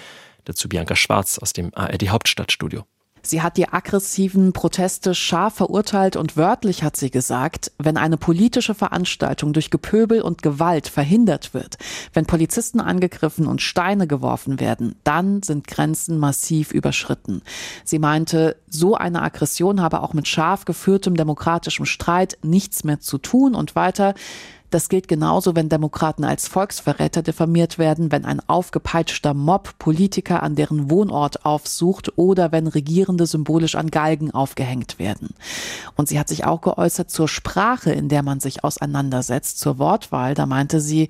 Dazu 0.46 0.66
Bianca 0.66 0.96
Schwarz 0.96 1.38
aus 1.38 1.52
dem 1.52 1.74
ARD 1.74 2.08
Hauptstadtstudio. 2.08 2.84
Sie 3.20 3.42
hat 3.42 3.58
die 3.58 3.68
aggressiven 3.68 4.54
Proteste 4.54 5.14
scharf 5.14 5.56
verurteilt 5.56 6.16
und 6.16 6.38
wörtlich 6.38 6.82
hat 6.82 6.96
sie 6.96 7.10
gesagt, 7.10 7.70
wenn 7.76 7.98
eine 7.98 8.16
politische 8.16 8.74
Veranstaltung 8.74 9.52
durch 9.52 9.68
Gepöbel 9.68 10.22
und 10.22 10.40
Gewalt 10.40 10.88
verhindert 10.88 11.52
wird, 11.52 11.76
wenn 12.14 12.24
Polizisten 12.24 12.80
angegriffen 12.80 13.46
und 13.46 13.60
Steine 13.60 14.06
geworfen 14.06 14.58
werden, 14.60 14.94
dann 15.04 15.42
sind 15.42 15.66
Grenzen 15.66 16.18
massiv 16.18 16.72
überschritten. 16.72 17.42
Sie 17.84 17.98
meinte, 17.98 18.56
so 18.70 18.94
eine 18.94 19.20
Aggression 19.20 19.82
habe 19.82 20.00
auch 20.00 20.14
mit 20.14 20.28
scharf 20.28 20.64
geführtem 20.64 21.14
demokratischem 21.14 21.84
Streit 21.84 22.38
nichts 22.42 22.84
mehr 22.84 23.00
zu 23.00 23.18
tun 23.18 23.54
und 23.54 23.76
weiter, 23.76 24.14
das 24.70 24.88
gilt 24.88 25.08
genauso, 25.08 25.56
wenn 25.56 25.68
Demokraten 25.68 26.24
als 26.24 26.48
Volksverräter 26.48 27.22
diffamiert 27.22 27.78
werden, 27.78 28.12
wenn 28.12 28.24
ein 28.24 28.40
aufgepeitschter 28.46 29.34
Mob 29.34 29.78
Politiker 29.78 30.42
an 30.42 30.56
deren 30.56 30.90
Wohnort 30.90 31.44
aufsucht 31.44 32.16
oder 32.16 32.52
wenn 32.52 32.66
Regierende 32.66 33.26
symbolisch 33.26 33.74
an 33.76 33.90
Galgen 33.90 34.30
aufgehängt 34.30 34.98
werden. 34.98 35.30
Und 35.96 36.08
sie 36.08 36.18
hat 36.18 36.28
sich 36.28 36.44
auch 36.44 36.60
geäußert 36.60 37.10
zur 37.10 37.28
Sprache, 37.28 37.92
in 37.92 38.08
der 38.08 38.22
man 38.22 38.40
sich 38.40 38.64
auseinandersetzt, 38.64 39.58
zur 39.58 39.78
Wortwahl. 39.78 40.34
Da 40.34 40.46
meinte 40.46 40.80
sie, 40.80 41.08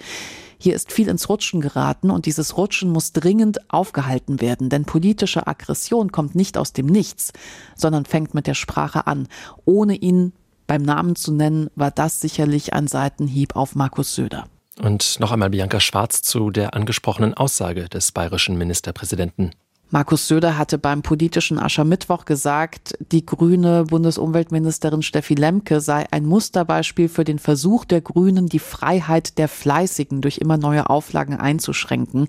hier 0.60 0.74
ist 0.74 0.92
viel 0.92 1.08
ins 1.08 1.28
Rutschen 1.28 1.60
geraten 1.60 2.10
und 2.10 2.26
dieses 2.26 2.56
Rutschen 2.56 2.90
muss 2.90 3.12
dringend 3.12 3.70
aufgehalten 3.70 4.40
werden, 4.40 4.68
denn 4.68 4.84
politische 4.84 5.46
Aggression 5.46 6.10
kommt 6.10 6.34
nicht 6.34 6.58
aus 6.58 6.72
dem 6.72 6.86
Nichts, 6.86 7.32
sondern 7.76 8.04
fängt 8.04 8.34
mit 8.34 8.48
der 8.48 8.54
Sprache 8.54 9.06
an. 9.06 9.28
Ohne 9.64 9.94
ihn 9.94 10.32
beim 10.68 10.82
Namen 10.82 11.16
zu 11.16 11.32
nennen, 11.32 11.68
war 11.74 11.90
das 11.90 12.20
sicherlich 12.20 12.74
ein 12.74 12.86
Seitenhieb 12.86 13.56
auf 13.56 13.74
Markus 13.74 14.14
Söder. 14.14 14.46
Und 14.80 15.18
noch 15.18 15.32
einmal 15.32 15.50
Bianca 15.50 15.80
Schwarz 15.80 16.22
zu 16.22 16.50
der 16.50 16.74
angesprochenen 16.74 17.34
Aussage 17.34 17.88
des 17.88 18.12
bayerischen 18.12 18.56
Ministerpräsidenten. 18.56 19.50
Markus 19.90 20.28
Söder 20.28 20.58
hatte 20.58 20.76
beim 20.76 21.00
politischen 21.00 21.58
Aschermittwoch 21.58 22.26
gesagt, 22.26 22.92
die 23.10 23.24
grüne 23.24 23.84
Bundesumweltministerin 23.84 25.00
Steffi 25.00 25.34
Lemke 25.34 25.80
sei 25.80 26.04
ein 26.10 26.26
Musterbeispiel 26.26 27.08
für 27.08 27.24
den 27.24 27.38
Versuch 27.38 27.86
der 27.86 28.02
Grünen, 28.02 28.50
die 28.50 28.58
Freiheit 28.58 29.38
der 29.38 29.48
Fleißigen 29.48 30.20
durch 30.20 30.38
immer 30.38 30.58
neue 30.58 30.90
Auflagen 30.90 31.38
einzuschränken. 31.38 32.28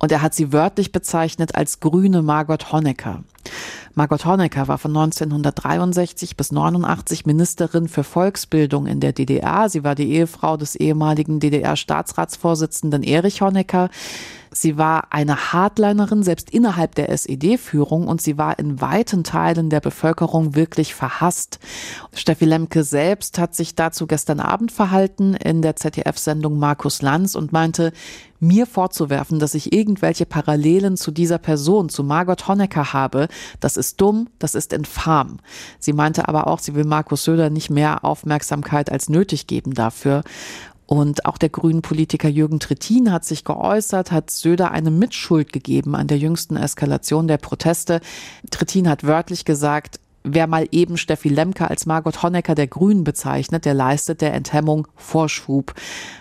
Und 0.00 0.10
er 0.10 0.22
hat 0.22 0.34
sie 0.34 0.52
wörtlich 0.52 0.90
bezeichnet 0.90 1.54
als 1.54 1.78
grüne 1.78 2.22
Margot 2.22 2.72
Honecker. 2.72 3.22
Margot 3.94 4.24
Honecker 4.24 4.68
war 4.68 4.78
von 4.78 4.96
1963 4.96 6.36
bis 6.36 6.52
89 6.52 7.26
Ministerin 7.26 7.88
für 7.88 8.04
Volksbildung 8.04 8.86
in 8.86 9.00
der 9.00 9.12
DDR. 9.12 9.68
Sie 9.68 9.82
war 9.82 9.96
die 9.96 10.12
Ehefrau 10.12 10.56
des 10.56 10.76
ehemaligen 10.76 11.40
DDR-Staatsratsvorsitzenden 11.40 13.02
Erich 13.02 13.40
Honecker. 13.40 13.90
Sie 14.50 14.78
war 14.78 15.12
eine 15.12 15.52
Hardlinerin, 15.52 16.22
selbst 16.22 16.50
innerhalb 16.50 16.94
der 16.94 17.10
SED-Führung, 17.10 18.08
und 18.08 18.22
sie 18.22 18.38
war 18.38 18.58
in 18.58 18.80
weiten 18.80 19.24
Teilen 19.24 19.68
der 19.68 19.80
Bevölkerung 19.80 20.54
wirklich 20.54 20.94
verhasst. 20.94 21.58
Steffi 22.14 22.44
Lemke 22.44 22.82
selbst 22.82 23.38
hat 23.38 23.54
sich 23.54 23.74
dazu 23.74 24.06
gestern 24.06 24.40
Abend 24.40 24.72
verhalten 24.72 25.34
in 25.34 25.60
der 25.60 25.76
ZDF-Sendung 25.76 26.58
Markus 26.58 27.02
Lanz 27.02 27.34
und 27.34 27.52
meinte, 27.52 27.92
mir 28.40 28.66
vorzuwerfen, 28.66 29.38
dass 29.38 29.54
ich 29.54 29.72
irgendwelche 29.72 30.26
Parallelen 30.26 30.96
zu 30.96 31.10
dieser 31.10 31.38
Person, 31.38 31.88
zu 31.88 32.04
Margot 32.04 32.48
Honecker 32.48 32.92
habe, 32.92 33.28
das 33.60 33.76
ist 33.76 34.00
dumm, 34.00 34.28
das 34.38 34.54
ist 34.54 34.72
infam. 34.72 35.38
Sie 35.78 35.92
meinte 35.92 36.28
aber 36.28 36.46
auch, 36.46 36.58
sie 36.58 36.74
will 36.74 36.84
Markus 36.84 37.24
Söder 37.24 37.50
nicht 37.50 37.70
mehr 37.70 38.04
Aufmerksamkeit 38.04 38.90
als 38.90 39.08
nötig 39.08 39.46
geben 39.46 39.74
dafür. 39.74 40.22
Und 40.86 41.26
auch 41.26 41.36
der 41.36 41.50
grünen 41.50 41.82
Politiker 41.82 42.30
Jürgen 42.30 42.60
Trittin 42.60 43.12
hat 43.12 43.26
sich 43.26 43.44
geäußert, 43.44 44.10
hat 44.10 44.30
Söder 44.30 44.70
eine 44.70 44.90
Mitschuld 44.90 45.52
gegeben 45.52 45.94
an 45.94 46.06
der 46.06 46.16
jüngsten 46.16 46.56
Eskalation 46.56 47.28
der 47.28 47.36
Proteste. 47.36 48.00
Trittin 48.50 48.88
hat 48.88 49.04
wörtlich 49.04 49.44
gesagt, 49.44 50.00
Wer 50.30 50.46
mal 50.46 50.68
eben 50.72 50.98
Steffi 50.98 51.30
Lemke 51.30 51.70
als 51.70 51.86
Margot 51.86 52.22
Honecker 52.22 52.54
der 52.54 52.66
Grünen 52.66 53.02
bezeichnet, 53.02 53.64
der 53.64 53.72
leistet 53.72 54.20
der 54.20 54.34
Enthemmung 54.34 54.86
Vorschub. 54.94 55.74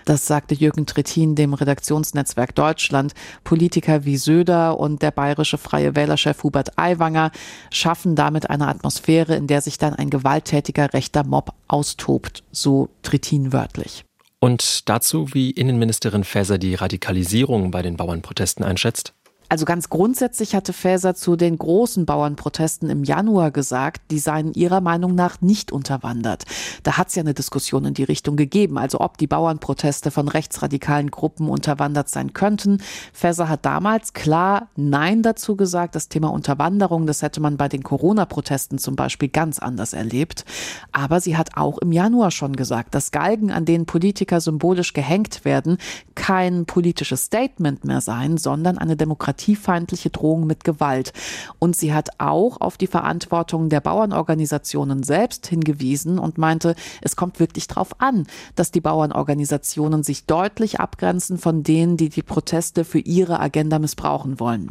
Das 0.05 0.25
sagte 0.25 0.55
Jürgen 0.55 0.85
Trittin 0.85 1.35
dem 1.35 1.53
Redaktionsnetzwerk 1.53 2.55
Deutschland. 2.55 3.13
Politiker 3.43 4.05
wie 4.05 4.15
Söder 4.15 4.79
und 4.79 5.01
der 5.01 5.11
bayerische 5.11 5.57
Freie 5.57 5.95
Wählerchef 5.95 6.43
Hubert 6.43 6.77
Aiwanger 6.77 7.31
schaffen 7.69 8.15
damit 8.15 8.49
eine 8.49 8.69
Atmosphäre, 8.69 9.35
in 9.35 9.47
der 9.47 9.59
sich 9.59 9.77
dann 9.77 9.93
ein 9.93 10.09
gewalttätiger 10.09 10.93
rechter 10.93 11.25
Mob 11.25 11.53
austobt, 11.67 12.43
so 12.51 12.87
Trittin 13.01 13.51
wörtlich. 13.51 14.05
Und 14.39 14.87
dazu, 14.87 15.33
wie 15.33 15.49
Innenministerin 15.51 16.23
Faeser 16.23 16.57
die 16.57 16.75
Radikalisierung 16.75 17.71
bei 17.71 17.81
den 17.81 17.97
Bauernprotesten 17.97 18.63
einschätzt? 18.63 19.13
Also 19.49 19.63
ganz 19.63 19.89
grundsätzlich 19.89 20.55
hatte 20.55 20.73
Faeser 20.73 21.15
zu 21.15 21.37
den 21.37 21.57
großen 21.57 22.05
Bauernprotesten 22.05 22.89
im 22.89 23.05
Januar 23.05 23.51
gesagt, 23.51 24.01
die 24.11 24.19
seien 24.19 24.53
ihrer 24.53 24.81
Meinung 24.81 25.15
nach 25.15 25.39
nicht 25.39 25.71
unterwandert. 25.71 26.43
Da 26.83 26.97
hat 26.97 27.07
es 27.07 27.15
ja 27.15 27.21
eine 27.21 27.33
Diskussion 27.33 27.85
in 27.85 27.93
die 27.93 28.03
Richtung 28.03 28.35
gegeben, 28.35 28.77
also 28.77 28.99
ob 28.99 29.17
die 29.17 29.27
Bauernproteste 29.27 30.11
von 30.11 30.27
rechtsradikalen 30.27 31.11
Gruppen 31.11 31.49
unterwandert 31.49 32.09
sein 32.09 32.33
könnten. 32.33 32.81
Faeser 33.13 33.47
hat 33.47 33.65
damals 33.65 34.11
klar 34.11 34.67
Nein 34.75 35.23
dazu 35.23 35.55
gesagt. 35.55 35.95
Das 35.95 36.09
Thema 36.09 36.27
Unterwanderung, 36.27 37.07
das 37.07 37.21
hätte 37.21 37.39
man 37.39 37.55
bei 37.55 37.69
den 37.69 37.83
Corona-Protesten 37.83 38.79
zum 38.79 38.97
Beispiel 38.97 39.29
ganz 39.29 39.59
anders 39.59 39.93
erlebt. 39.93 40.43
Aber 40.91 41.21
sie 41.21 41.37
hat 41.37 41.55
auch 41.55 41.77
im 41.77 41.93
Januar 41.93 42.31
schon 42.31 42.55
gesagt, 42.57 42.93
dass 42.95 43.11
Galgen, 43.11 43.51
an 43.51 43.63
denen 43.63 43.85
Politiker 43.85 44.41
symbolisch 44.41 44.91
gehängt 44.91 45.45
werden, 45.45 45.77
kein 46.15 46.65
politisches 46.65 47.23
Statement 47.23 47.85
mehr 47.85 48.01
seien, 48.01 48.37
sondern 48.37 48.77
eine 48.77 48.97
Demokratie 48.97 49.36
demokratiefeindliche 49.37 50.09
Drohung 50.09 50.47
mit 50.47 50.63
Gewalt. 50.63 51.13
Und 51.59 51.75
sie 51.75 51.93
hat 51.93 52.09
auch 52.17 52.59
auf 52.59 52.77
die 52.77 52.87
Verantwortung 52.87 53.69
der 53.69 53.81
Bauernorganisationen 53.81 55.03
selbst 55.03 55.47
hingewiesen 55.47 56.19
und 56.19 56.37
meinte, 56.37 56.75
es 57.01 57.15
kommt 57.15 57.39
wirklich 57.39 57.67
darauf 57.67 57.99
an, 58.01 58.27
dass 58.55 58.71
die 58.71 58.81
Bauernorganisationen 58.81 60.03
sich 60.03 60.25
deutlich 60.25 60.79
abgrenzen 60.79 61.37
von 61.37 61.63
denen, 61.63 61.97
die 61.97 62.09
die 62.09 62.23
Proteste 62.23 62.83
für 62.83 62.99
ihre 62.99 63.39
Agenda 63.39 63.79
missbrauchen 63.79 64.39
wollen. 64.39 64.69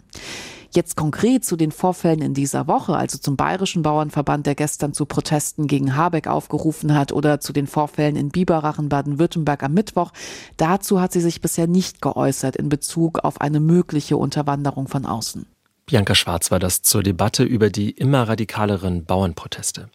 Jetzt 0.77 0.95
konkret 0.95 1.43
zu 1.43 1.57
den 1.57 1.73
Vorfällen 1.73 2.21
in 2.21 2.35
dieser 2.35 2.67
Woche, 2.67 2.95
also 2.95 3.17
zum 3.17 3.35
Bayerischen 3.35 3.81
Bauernverband, 3.81 4.45
der 4.47 4.55
gestern 4.55 4.93
zu 4.93 5.07
Protesten 5.07 5.69
gegen 5.69 5.97
Habeck 5.97 6.27
aufgerufen 6.27 6.95
hat, 6.95 7.13
oder 7.13 7.41
zu 7.41 7.55
den 7.55 7.67
Vorfällen 7.67 8.15
in 8.15 8.29
Biberach 8.29 8.79
Baden-Württemberg 8.79 9.63
am 9.63 9.73
Mittwoch. 9.73 10.13
Dazu 10.59 11.01
hat 11.01 11.13
sie 11.13 11.23
sich 11.23 11.41
bisher 11.41 11.67
nicht 11.67 12.03
geäußert 12.03 12.57
in 12.57 12.69
Bezug 12.69 13.21
auf 13.21 13.41
eine 13.41 13.59
mögliche 13.59 14.19
Unterwanderung 14.19 14.87
von 14.87 15.07
außen. 15.07 15.47
Bianca 15.87 16.15
Schwarz 16.15 16.51
war 16.51 16.59
das 16.59 16.83
zur 16.83 17.03
Debatte 17.03 17.43
über 17.43 17.71
die 17.71 17.93
immer 17.93 18.29
radikaleren 18.29 19.07
Bauernproteste. 19.07 19.89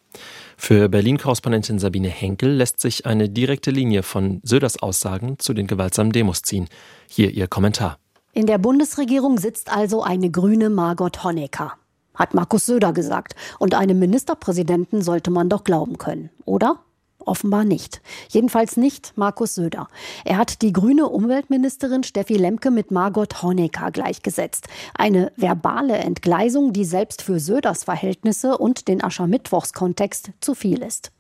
Für 0.58 0.90
Berlin-Korrespondentin 0.90 1.78
Sabine 1.78 2.10
Henkel 2.10 2.54
lässt 2.54 2.80
sich 2.80 3.06
eine 3.06 3.30
direkte 3.30 3.70
Linie 3.70 4.02
von 4.02 4.40
Söders 4.42 4.82
Aussagen 4.82 5.38
zu 5.38 5.54
den 5.54 5.68
gewaltsamen 5.68 6.12
Demos 6.12 6.42
ziehen. 6.42 6.70
Hier 7.08 7.30
ihr 7.30 7.48
Kommentar. 7.48 8.01
In 8.34 8.46
der 8.46 8.60
Bundesregierung 8.60 9.38
sitzt 9.38 9.76
also 9.76 10.04
eine 10.04 10.30
grüne 10.30 10.70
Margot 10.70 11.22
Honecker, 11.22 11.74
hat 12.16 12.34
Markus 12.34 12.66
Söder 12.66 12.94
gesagt. 12.94 13.36
Und 13.60 13.76
einem 13.76 14.00
Ministerpräsidenten 14.00 15.02
sollte 15.02 15.32
man 15.32 15.50
doch 15.50 15.66
glauben 15.66 15.98
können, 15.98 16.30
oder? 16.46 16.80
Offenbar 17.26 17.66
nicht. 17.66 18.02
Jedenfalls 18.30 18.78
nicht 18.78 19.12
Markus 19.18 19.56
Söder. 19.56 19.90
Er 20.24 20.38
hat 20.38 20.62
die 20.62 20.72
grüne 20.72 21.10
Umweltministerin 21.10 22.04
Steffi 22.04 22.36
Lemke 22.36 22.72
mit 22.72 22.90
Margot 22.90 23.44
Honecker 23.44 23.92
gleichgesetzt. 23.92 24.70
Eine 24.96 25.34
verbale 25.36 25.98
Entgleisung, 25.98 26.72
die 26.72 26.86
selbst 26.86 27.22
für 27.22 27.42
Söders 27.42 27.84
Verhältnisse 27.84 28.58
und 28.58 28.88
den 28.88 29.04
Aschermittwochskontext 29.04 30.32
zu 30.40 30.56
viel 30.56 30.82
ist. 30.82 31.12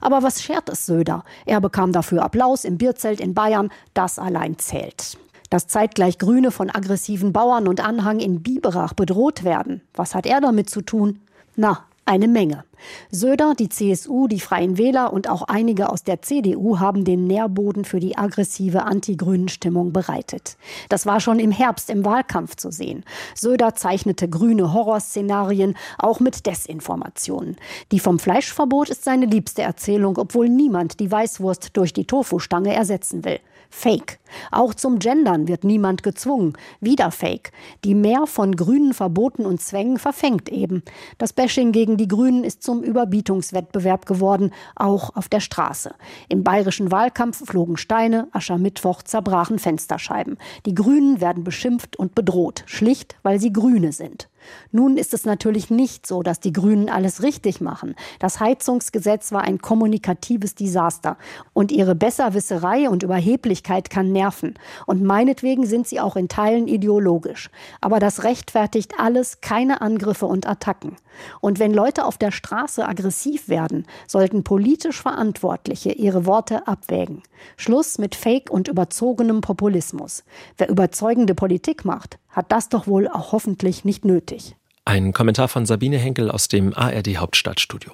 Aber 0.00 0.22
was 0.22 0.40
schert 0.40 0.68
es 0.68 0.86
Söder? 0.86 1.24
Er 1.46 1.60
bekam 1.60 1.90
dafür 1.90 2.22
Applaus 2.22 2.64
im 2.64 2.78
Bierzelt 2.78 3.20
in 3.20 3.34
Bayern. 3.34 3.70
Das 3.92 4.20
allein 4.20 4.56
zählt 4.56 5.18
dass 5.50 5.66
zeitgleich 5.66 6.18
Grüne 6.18 6.50
von 6.50 6.70
aggressiven 6.70 7.32
Bauern 7.32 7.68
und 7.68 7.84
Anhang 7.84 8.20
in 8.20 8.42
Biberach 8.42 8.94
bedroht 8.94 9.44
werden. 9.44 9.82
Was 9.94 10.14
hat 10.14 10.26
er 10.26 10.40
damit 10.40 10.70
zu 10.70 10.80
tun? 10.80 11.18
Na, 11.56 11.84
eine 12.06 12.28
Menge. 12.28 12.64
Söder, 13.10 13.54
die 13.56 13.68
CSU, 13.68 14.26
die 14.26 14.40
Freien 14.40 14.78
Wähler 14.78 15.12
und 15.12 15.28
auch 15.28 15.42
einige 15.42 15.90
aus 15.90 16.02
der 16.02 16.22
CDU 16.22 16.78
haben 16.80 17.04
den 17.04 17.26
Nährboden 17.26 17.84
für 17.84 18.00
die 18.00 18.16
aggressive 18.16 18.82
anti-grünen 18.82 19.48
Stimmung 19.48 19.92
bereitet. 19.92 20.56
Das 20.88 21.06
war 21.06 21.20
schon 21.20 21.38
im 21.38 21.52
Herbst 21.52 21.90
im 21.90 22.04
Wahlkampf 22.04 22.56
zu 22.56 22.72
sehen. 22.72 23.04
Söder 23.34 23.74
zeichnete 23.74 24.28
grüne 24.28 24.72
Horrorszenarien, 24.72 25.76
auch 25.98 26.20
mit 26.20 26.46
Desinformationen. 26.46 27.56
Die 27.92 28.00
vom 28.00 28.18
Fleischverbot 28.18 28.88
ist 28.88 29.04
seine 29.04 29.26
liebste 29.26 29.62
Erzählung, 29.62 30.16
obwohl 30.18 30.48
niemand 30.48 31.00
die 31.00 31.12
Weißwurst 31.12 31.76
durch 31.76 31.92
die 31.92 32.06
Tofu-Stange 32.06 32.74
ersetzen 32.74 33.24
will. 33.24 33.40
Fake. 33.70 34.18
Auch 34.50 34.74
zum 34.74 34.98
Gendern 34.98 35.48
wird 35.48 35.64
niemand 35.64 36.02
gezwungen. 36.02 36.54
Wieder 36.80 37.10
Fake. 37.10 37.52
Die 37.84 37.94
Mehr 37.94 38.26
von 38.26 38.54
grünen 38.56 38.94
Verboten 38.94 39.46
und 39.46 39.60
Zwängen 39.60 39.98
verfängt 39.98 40.48
eben. 40.48 40.82
Das 41.18 41.32
Bashing 41.32 41.72
gegen 41.72 41.96
die 41.96 42.08
Grünen 42.08 42.44
ist 42.44 42.62
zum 42.62 42.82
Überbietungswettbewerb 42.82 44.06
geworden, 44.06 44.52
auch 44.74 45.14
auf 45.16 45.28
der 45.28 45.40
Straße. 45.40 45.94
Im 46.28 46.44
bayerischen 46.44 46.90
Wahlkampf 46.90 47.46
flogen 47.46 47.76
Steine, 47.76 48.28
Aschermittwoch 48.32 49.02
zerbrachen 49.02 49.58
Fensterscheiben. 49.58 50.36
Die 50.66 50.74
Grünen 50.74 51.20
werden 51.20 51.44
beschimpft 51.44 51.96
und 51.96 52.14
bedroht, 52.14 52.64
schlicht 52.66 53.16
weil 53.22 53.40
sie 53.40 53.52
Grüne 53.52 53.92
sind. 53.92 54.29
Nun 54.72 54.96
ist 54.96 55.14
es 55.14 55.24
natürlich 55.24 55.70
nicht 55.70 56.06
so, 56.06 56.22
dass 56.22 56.40
die 56.40 56.52
Grünen 56.52 56.88
alles 56.88 57.22
richtig 57.22 57.60
machen. 57.60 57.94
Das 58.18 58.40
Heizungsgesetz 58.40 59.32
war 59.32 59.42
ein 59.42 59.58
kommunikatives 59.58 60.54
Desaster. 60.54 61.16
Und 61.52 61.72
ihre 61.72 61.94
Besserwisserei 61.94 62.88
und 62.88 63.02
Überheblichkeit 63.02 63.90
kann 63.90 64.12
nerven. 64.12 64.54
Und 64.86 65.02
meinetwegen 65.02 65.66
sind 65.66 65.86
sie 65.86 66.00
auch 66.00 66.16
in 66.16 66.28
Teilen 66.28 66.68
ideologisch. 66.68 67.50
Aber 67.80 67.98
das 67.98 68.24
rechtfertigt 68.24 68.94
alles 68.98 69.40
keine 69.40 69.80
Angriffe 69.80 70.26
und 70.26 70.46
Attacken. 70.46 70.96
Und 71.40 71.58
wenn 71.58 71.74
Leute 71.74 72.04
auf 72.04 72.18
der 72.18 72.30
Straße 72.30 72.86
aggressiv 72.86 73.48
werden, 73.48 73.86
sollten 74.06 74.44
politisch 74.44 75.02
Verantwortliche 75.02 75.92
ihre 75.92 76.26
Worte 76.26 76.66
abwägen. 76.66 77.22
Schluss 77.56 77.98
mit 77.98 78.14
Fake 78.14 78.50
und 78.50 78.68
überzogenem 78.68 79.40
Populismus. 79.40 80.24
Wer 80.56 80.68
überzeugende 80.68 81.34
Politik 81.34 81.84
macht, 81.84 82.18
hat 82.30 82.52
das 82.52 82.68
doch 82.68 82.86
wohl 82.86 83.08
auch 83.08 83.32
hoffentlich 83.32 83.84
nicht 83.84 84.04
nötig. 84.04 84.54
Ein 84.84 85.12
Kommentar 85.12 85.48
von 85.48 85.66
Sabine 85.66 85.98
Henkel 85.98 86.30
aus 86.30 86.48
dem 86.48 86.74
ARD 86.74 87.16
Hauptstadtstudio. 87.18 87.92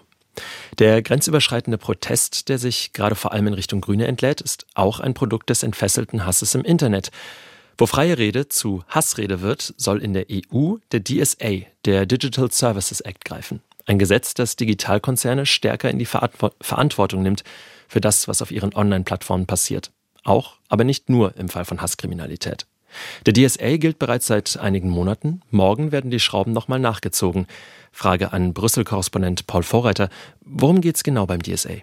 Der 0.78 1.02
grenzüberschreitende 1.02 1.78
Protest, 1.78 2.48
der 2.48 2.58
sich 2.58 2.92
gerade 2.92 3.14
vor 3.14 3.32
allem 3.32 3.46
in 3.46 3.54
Richtung 3.54 3.80
Grüne 3.80 4.06
entlädt, 4.06 4.40
ist 4.40 4.66
auch 4.74 5.00
ein 5.00 5.14
Produkt 5.14 5.50
des 5.50 5.62
entfesselten 5.62 6.26
Hasses 6.26 6.54
im 6.54 6.62
Internet. 6.62 7.10
Wo 7.78 7.86
freie 7.86 8.16
Rede 8.16 8.48
zu 8.48 8.82
Hassrede 8.88 9.40
wird, 9.40 9.74
soll 9.76 10.02
in 10.02 10.12
der 10.12 10.26
EU 10.30 10.76
der 10.92 11.02
DSA, 11.02 11.66
der 11.84 12.06
Digital 12.06 12.50
Services 12.50 13.00
Act, 13.00 13.24
greifen. 13.24 13.60
Ein 13.86 13.98
Gesetz, 13.98 14.34
das 14.34 14.56
Digitalkonzerne 14.56 15.46
stärker 15.46 15.90
in 15.90 15.98
die 15.98 16.06
Verantwortung 16.06 17.22
nimmt 17.22 17.44
für 17.88 18.00
das, 18.00 18.28
was 18.28 18.42
auf 18.42 18.50
ihren 18.50 18.74
Online-Plattformen 18.74 19.46
passiert. 19.46 19.92
Auch, 20.24 20.56
aber 20.68 20.84
nicht 20.84 21.08
nur 21.08 21.36
im 21.36 21.48
Fall 21.48 21.64
von 21.64 21.80
Hasskriminalität. 21.80 22.66
Der 23.26 23.32
DSA 23.32 23.76
gilt 23.76 23.98
bereits 23.98 24.26
seit 24.26 24.56
einigen 24.58 24.88
Monaten. 24.88 25.40
Morgen 25.50 25.92
werden 25.92 26.10
die 26.10 26.20
Schrauben 26.20 26.52
nochmal 26.52 26.78
nachgezogen. 26.78 27.46
Frage 27.92 28.32
an 28.32 28.52
Brüssel-Korrespondent 28.52 29.46
Paul 29.46 29.62
Vorreiter. 29.62 30.08
Worum 30.40 30.80
geht 30.80 30.96
es 30.96 31.02
genau 31.02 31.26
beim 31.26 31.42
DSA? 31.42 31.82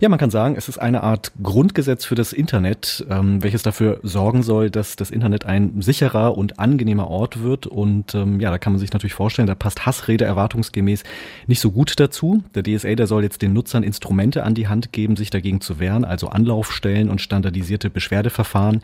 Ja, 0.00 0.08
man 0.08 0.20
kann 0.20 0.30
sagen, 0.30 0.54
es 0.56 0.68
ist 0.68 0.78
eine 0.78 1.02
Art 1.02 1.32
Grundgesetz 1.42 2.04
für 2.04 2.14
das 2.14 2.32
Internet, 2.32 3.04
ähm, 3.10 3.42
welches 3.42 3.64
dafür 3.64 3.98
sorgen 4.04 4.44
soll, 4.44 4.70
dass 4.70 4.94
das 4.94 5.10
Internet 5.10 5.44
ein 5.44 5.82
sicherer 5.82 6.38
und 6.38 6.60
angenehmer 6.60 7.08
Ort 7.08 7.42
wird. 7.42 7.66
Und 7.66 8.14
ähm, 8.14 8.38
ja, 8.38 8.52
da 8.52 8.58
kann 8.58 8.72
man 8.72 8.78
sich 8.78 8.92
natürlich 8.92 9.14
vorstellen, 9.14 9.48
da 9.48 9.56
passt 9.56 9.86
Hassrede 9.86 10.24
erwartungsgemäß 10.24 11.02
nicht 11.48 11.58
so 11.58 11.72
gut 11.72 11.98
dazu. 11.98 12.44
Der 12.54 12.62
DSA, 12.62 12.94
der 12.94 13.08
soll 13.08 13.24
jetzt 13.24 13.42
den 13.42 13.52
Nutzern 13.52 13.82
Instrumente 13.82 14.44
an 14.44 14.54
die 14.54 14.68
Hand 14.68 14.92
geben, 14.92 15.16
sich 15.16 15.30
dagegen 15.30 15.60
zu 15.60 15.80
wehren, 15.80 16.04
also 16.04 16.28
Anlaufstellen 16.28 17.10
und 17.10 17.20
standardisierte 17.20 17.90
Beschwerdeverfahren. 17.90 18.82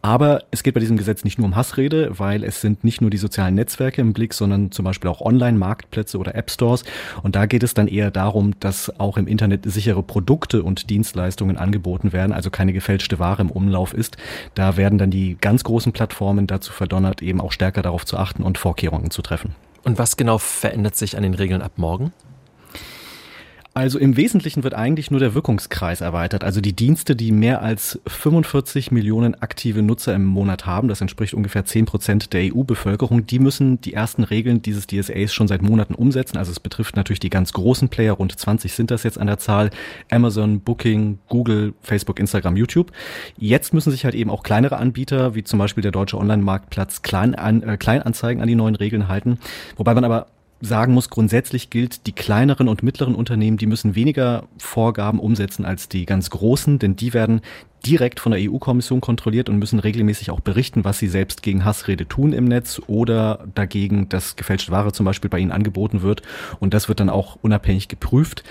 Aber 0.00 0.44
es 0.52 0.62
geht 0.62 0.74
bei 0.74 0.80
diesem 0.80 0.96
Gesetz 0.96 1.24
nicht 1.24 1.38
nur 1.38 1.46
um 1.46 1.56
Hassrede, 1.56 2.20
weil 2.20 2.44
es 2.44 2.60
sind 2.60 2.84
nicht 2.84 3.00
nur 3.00 3.10
die 3.10 3.16
sozialen 3.16 3.56
Netzwerke 3.56 4.00
im 4.00 4.12
Blick, 4.12 4.32
sondern 4.32 4.70
zum 4.70 4.84
Beispiel 4.84 5.10
auch 5.10 5.22
Online-Marktplätze 5.22 6.18
oder 6.18 6.36
App-Stores. 6.36 6.84
Und 7.24 7.34
da 7.34 7.46
geht 7.46 7.64
es 7.64 7.74
dann 7.74 7.88
eher 7.88 8.12
darum, 8.12 8.52
dass 8.60 9.00
auch 9.00 9.16
im 9.16 9.26
Internet 9.26 9.64
sichere 9.64 10.04
Produkte 10.04 10.51
und 10.60 10.90
Dienstleistungen 10.90 11.56
angeboten 11.56 12.12
werden, 12.12 12.32
also 12.32 12.50
keine 12.50 12.74
gefälschte 12.74 13.18
Ware 13.18 13.40
im 13.40 13.50
Umlauf 13.50 13.94
ist. 13.94 14.18
Da 14.54 14.76
werden 14.76 14.98
dann 14.98 15.10
die 15.10 15.38
ganz 15.40 15.64
großen 15.64 15.92
Plattformen 15.92 16.46
dazu 16.46 16.72
verdonnert, 16.72 17.22
eben 17.22 17.40
auch 17.40 17.52
stärker 17.52 17.80
darauf 17.80 18.04
zu 18.04 18.18
achten 18.18 18.42
und 18.42 18.58
Vorkehrungen 18.58 19.10
zu 19.10 19.22
treffen. 19.22 19.54
Und 19.84 19.98
was 19.98 20.16
genau 20.16 20.38
verändert 20.38 20.96
sich 20.96 21.16
an 21.16 21.22
den 21.22 21.34
Regeln 21.34 21.62
ab 21.62 21.72
morgen? 21.76 22.12
Also 23.74 23.98
im 23.98 24.18
Wesentlichen 24.18 24.64
wird 24.64 24.74
eigentlich 24.74 25.10
nur 25.10 25.18
der 25.18 25.32
Wirkungskreis 25.32 26.02
erweitert. 26.02 26.44
Also 26.44 26.60
die 26.60 26.74
Dienste, 26.74 27.16
die 27.16 27.32
mehr 27.32 27.62
als 27.62 27.98
45 28.06 28.90
Millionen 28.90 29.34
aktive 29.40 29.80
Nutzer 29.80 30.14
im 30.14 30.26
Monat 30.26 30.66
haben, 30.66 30.88
das 30.88 31.00
entspricht 31.00 31.32
ungefähr 31.32 31.64
10 31.64 31.86
Prozent 31.86 32.34
der 32.34 32.54
EU-Bevölkerung, 32.54 33.24
die 33.26 33.38
müssen 33.38 33.80
die 33.80 33.94
ersten 33.94 34.24
Regeln 34.24 34.60
dieses 34.60 34.86
DSAs 34.86 35.32
schon 35.32 35.48
seit 35.48 35.62
Monaten 35.62 35.94
umsetzen. 35.94 36.36
Also 36.36 36.52
es 36.52 36.60
betrifft 36.60 36.96
natürlich 36.96 37.20
die 37.20 37.30
ganz 37.30 37.54
großen 37.54 37.88
Player, 37.88 38.12
rund 38.12 38.38
20 38.38 38.74
sind 38.74 38.90
das 38.90 39.04
jetzt 39.04 39.18
an 39.18 39.26
der 39.26 39.38
Zahl, 39.38 39.70
Amazon, 40.10 40.60
Booking, 40.60 41.20
Google, 41.30 41.72
Facebook, 41.80 42.20
Instagram, 42.20 42.56
YouTube. 42.56 42.92
Jetzt 43.38 43.72
müssen 43.72 43.90
sich 43.90 44.04
halt 44.04 44.14
eben 44.14 44.28
auch 44.28 44.42
kleinere 44.42 44.76
Anbieter, 44.76 45.34
wie 45.34 45.44
zum 45.44 45.58
Beispiel 45.58 45.82
der 45.82 45.92
deutsche 45.92 46.18
Online-Marktplatz 46.18 47.00
Klein, 47.00 47.32
äh, 47.32 47.78
Kleinanzeigen 47.78 48.42
an 48.42 48.48
die 48.48 48.54
neuen 48.54 48.74
Regeln 48.74 49.08
halten. 49.08 49.38
Wobei 49.76 49.94
man 49.94 50.04
aber 50.04 50.26
sagen 50.62 50.94
muss, 50.94 51.10
grundsätzlich 51.10 51.70
gilt, 51.70 52.06
die 52.06 52.12
kleineren 52.12 52.68
und 52.68 52.82
mittleren 52.82 53.14
Unternehmen, 53.14 53.56
die 53.56 53.66
müssen 53.66 53.94
weniger 53.94 54.44
Vorgaben 54.58 55.18
umsetzen 55.18 55.64
als 55.64 55.88
die 55.88 56.06
ganz 56.06 56.30
großen, 56.30 56.78
denn 56.78 56.96
die 56.96 57.12
werden 57.12 57.40
direkt 57.86 58.20
von 58.20 58.32
der 58.32 58.40
EU-Kommission 58.40 59.00
kontrolliert 59.00 59.48
und 59.48 59.58
müssen 59.58 59.78
regelmäßig 59.78 60.30
auch 60.30 60.40
berichten, 60.40 60.84
was 60.84 60.98
sie 60.98 61.08
selbst 61.08 61.42
gegen 61.42 61.64
Hassrede 61.64 62.06
tun 62.06 62.32
im 62.32 62.44
Netz 62.44 62.80
oder 62.86 63.46
dagegen, 63.54 64.08
dass 64.08 64.36
gefälschte 64.36 64.72
Ware 64.72 64.92
zum 64.92 65.04
Beispiel 65.04 65.30
bei 65.30 65.38
ihnen 65.38 65.52
angeboten 65.52 66.02
wird. 66.02 66.22
Und 66.60 66.74
das 66.74 66.88
wird 66.88 67.00
dann 67.00 67.10
auch 67.10 67.38
unabhängig 67.42 67.88
geprüft. 67.88 68.44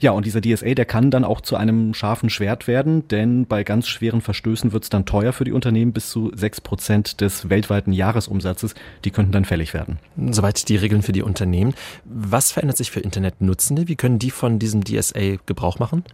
Ja, 0.00 0.12
und 0.12 0.26
dieser 0.26 0.40
DSA, 0.40 0.74
der 0.74 0.84
kann 0.84 1.10
dann 1.10 1.24
auch 1.24 1.40
zu 1.40 1.56
einem 1.56 1.92
scharfen 1.92 2.30
Schwert 2.30 2.68
werden, 2.68 3.08
denn 3.08 3.46
bei 3.46 3.64
ganz 3.64 3.88
schweren 3.88 4.20
Verstößen 4.20 4.72
wird 4.72 4.84
es 4.84 4.90
dann 4.90 5.06
teuer 5.06 5.32
für 5.32 5.44
die 5.44 5.52
Unternehmen. 5.52 5.92
Bis 5.92 6.10
zu 6.10 6.30
sechs 6.34 6.60
Prozent 6.60 7.20
des 7.20 7.50
weltweiten 7.50 7.92
Jahresumsatzes, 7.92 8.74
die 9.04 9.10
könnten 9.10 9.32
dann 9.32 9.44
fällig 9.44 9.74
werden. 9.74 9.98
Soweit 10.30 10.68
die 10.68 10.76
Regeln 10.76 11.02
für 11.02 11.12
die 11.12 11.22
Unternehmen. 11.22 11.74
Was 12.04 12.52
verändert 12.52 12.76
sich 12.76 12.90
für 12.90 13.00
Internetnutzende? 13.00 13.88
Wie 13.88 13.96
können 13.96 14.18
die 14.18 14.30
von 14.30 14.58
diesem 14.58 14.84
DSA 14.84 15.36
Gebrauch 15.46 15.78
machen? 15.78 16.04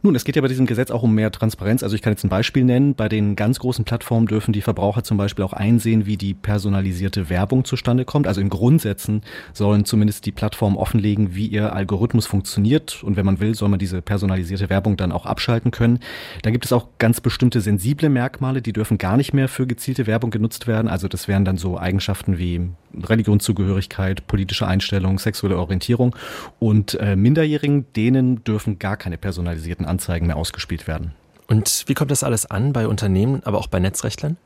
Nun, 0.00 0.14
es 0.14 0.24
geht 0.24 0.36
ja 0.36 0.42
bei 0.42 0.48
diesem 0.48 0.66
Gesetz 0.66 0.92
auch 0.92 1.02
um 1.02 1.12
mehr 1.12 1.32
Transparenz. 1.32 1.82
Also 1.82 1.96
ich 1.96 2.02
kann 2.02 2.12
jetzt 2.12 2.22
ein 2.22 2.28
Beispiel 2.28 2.62
nennen. 2.62 2.94
Bei 2.94 3.08
den 3.08 3.34
ganz 3.34 3.58
großen 3.58 3.84
Plattformen 3.84 4.28
dürfen 4.28 4.52
die 4.52 4.62
Verbraucher 4.62 5.02
zum 5.02 5.16
Beispiel 5.16 5.44
auch 5.44 5.52
einsehen, 5.52 6.06
wie 6.06 6.16
die 6.16 6.34
personalisierte 6.34 7.28
Werbung 7.30 7.64
zustande 7.64 8.04
kommt. 8.04 8.28
Also 8.28 8.40
in 8.40 8.48
Grundsätzen 8.48 9.22
sollen 9.52 9.84
zumindest 9.84 10.24
die 10.24 10.30
Plattformen 10.30 10.76
offenlegen, 10.76 11.34
wie 11.34 11.48
ihr 11.48 11.72
Algorithmus 11.72 12.26
funktioniert. 12.26 13.02
Und 13.02 13.16
wenn 13.16 13.26
man 13.26 13.40
will, 13.40 13.56
soll 13.56 13.70
man 13.70 13.80
diese 13.80 14.00
personalisierte 14.00 14.70
Werbung 14.70 14.96
dann 14.96 15.10
auch 15.10 15.26
abschalten 15.26 15.72
können. 15.72 15.98
Da 16.42 16.50
gibt 16.50 16.64
es 16.64 16.72
auch 16.72 16.86
ganz 16.98 17.20
bestimmte 17.20 17.60
sensible 17.60 18.08
Merkmale, 18.08 18.62
die 18.62 18.72
dürfen 18.72 18.98
gar 18.98 19.16
nicht 19.16 19.34
mehr 19.34 19.48
für 19.48 19.66
gezielte 19.66 20.06
Werbung 20.06 20.30
genutzt 20.30 20.68
werden. 20.68 20.86
Also 20.86 21.08
das 21.08 21.26
wären 21.26 21.44
dann 21.44 21.56
so 21.56 21.76
Eigenschaften 21.76 22.38
wie 22.38 22.68
Religionszugehörigkeit, 23.02 24.28
politische 24.28 24.66
Einstellung, 24.66 25.18
sexuelle 25.18 25.58
Orientierung. 25.58 26.14
Und 26.60 26.94
äh, 27.00 27.16
Minderjährigen, 27.16 27.86
denen 27.96 28.44
dürfen 28.44 28.78
gar 28.78 28.96
keine 28.96 29.18
personalisierten 29.18 29.87
Anzeigen 29.88 30.26
mehr 30.26 30.36
ausgespielt 30.36 30.86
werden. 30.86 31.12
Und 31.46 31.84
wie 31.86 31.94
kommt 31.94 32.10
das 32.10 32.22
alles 32.22 32.46
an 32.46 32.72
bei 32.72 32.86
Unternehmen, 32.86 33.42
aber 33.44 33.58
auch 33.58 33.68
bei 33.68 33.80
Netzrechtlern? 33.80 34.36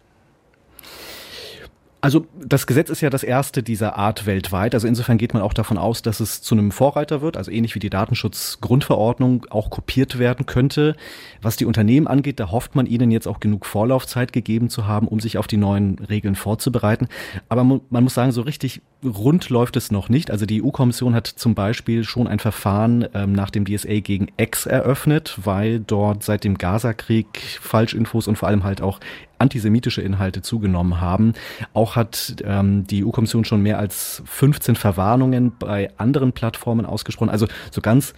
Also 2.03 2.27
das 2.37 2.67
Gesetz 2.67 2.91
ist 2.91 3.01
ja 3.01 3.11
das 3.11 3.23
erste 3.23 3.63
dieser 3.63 3.97
Art 3.97 4.27
weltweit. 4.27 4.75
Also 4.75 4.89
insofern 4.89 5.19
geht 5.19 5.35
man 5.35 5.43
auch 5.43 5.55
davon 5.55 5.79
aus, 5.79 6.03
dass 6.03 6.19
es 6.19 6.43
zu 6.43 6.57
einem 6.57 6.73
Vorreiter 6.73 7.23
wird, 7.23 7.37
also 7.37 7.53
ähnlich 7.53 7.77
wie 7.77 7.79
die 7.79 7.91
Datenschutzgrundverordnung 7.91 9.47
auch 9.51 9.71
kopiert 9.71 10.19
werden 10.19 10.45
könnte. 10.45 10.97
Was 11.43 11.57
die 11.57 11.65
Unternehmen 11.65 12.09
angeht, 12.09 12.41
da 12.41 12.51
hofft 12.51 12.75
man 12.75 12.87
ihnen 12.87 13.13
jetzt 13.13 13.29
auch 13.29 13.39
genug 13.39 13.67
Vorlaufzeit 13.67 14.33
gegeben 14.33 14.69
zu 14.69 14.89
haben, 14.89 15.07
um 15.07 15.21
sich 15.21 15.39
auf 15.39 15.47
die 15.47 15.57
neuen 15.57 16.01
Regeln 16.01 16.35
vorzubereiten. 16.35 17.07
Aber 17.49 17.63
man 17.63 18.03
muss 18.03 18.15
sagen, 18.15 18.33
so 18.33 18.43
richtig 18.43 18.83
rund 19.05 19.49
läuft 19.49 19.77
es 19.77 19.93
noch 19.93 20.09
nicht. 20.09 20.33
Also 20.33 20.45
die 20.45 20.61
EU-Kommission 20.61 21.15
hat 21.15 21.29
zum 21.29 21.55
Beispiel 21.55 22.03
schon 22.03 22.27
ein 22.27 22.41
Verfahren 22.41 23.07
ähm, 23.15 23.33
nach 23.33 23.51
dem 23.51 23.65
DSA 23.65 24.01
gegen 24.01 24.27
X 24.37 24.67
eröffnet, 24.67 25.39
weil 25.45 25.79
dort 25.79 26.25
seit 26.25 26.43
dem 26.43 26.59
Gaza-Krieg 26.59 27.27
Falschinfos 27.61 28.27
und 28.27 28.37
vor 28.37 28.49
allem 28.49 28.65
halt 28.65 28.81
auch 28.83 28.99
antisemitische 29.43 30.01
Inhalte 30.01 30.41
zugenommen 30.41 31.01
haben. 31.01 31.35
Auch 31.75 31.97
hat 31.97 32.37
ähm, 32.45 32.87
die 32.87 33.05
EU-Kommission 33.05 33.45
schon 33.45 33.61
mehr 33.61 33.79
als 33.79 34.23
15 34.25 34.77
Verwarnungen 34.77 35.53
bei 35.59 35.91
anderen 35.99 36.33
Plattformen 36.33 36.87
ausgesprochen. 36.87 37.29
Also 37.29 37.49
so 37.71 37.81
ganz 37.81 38.15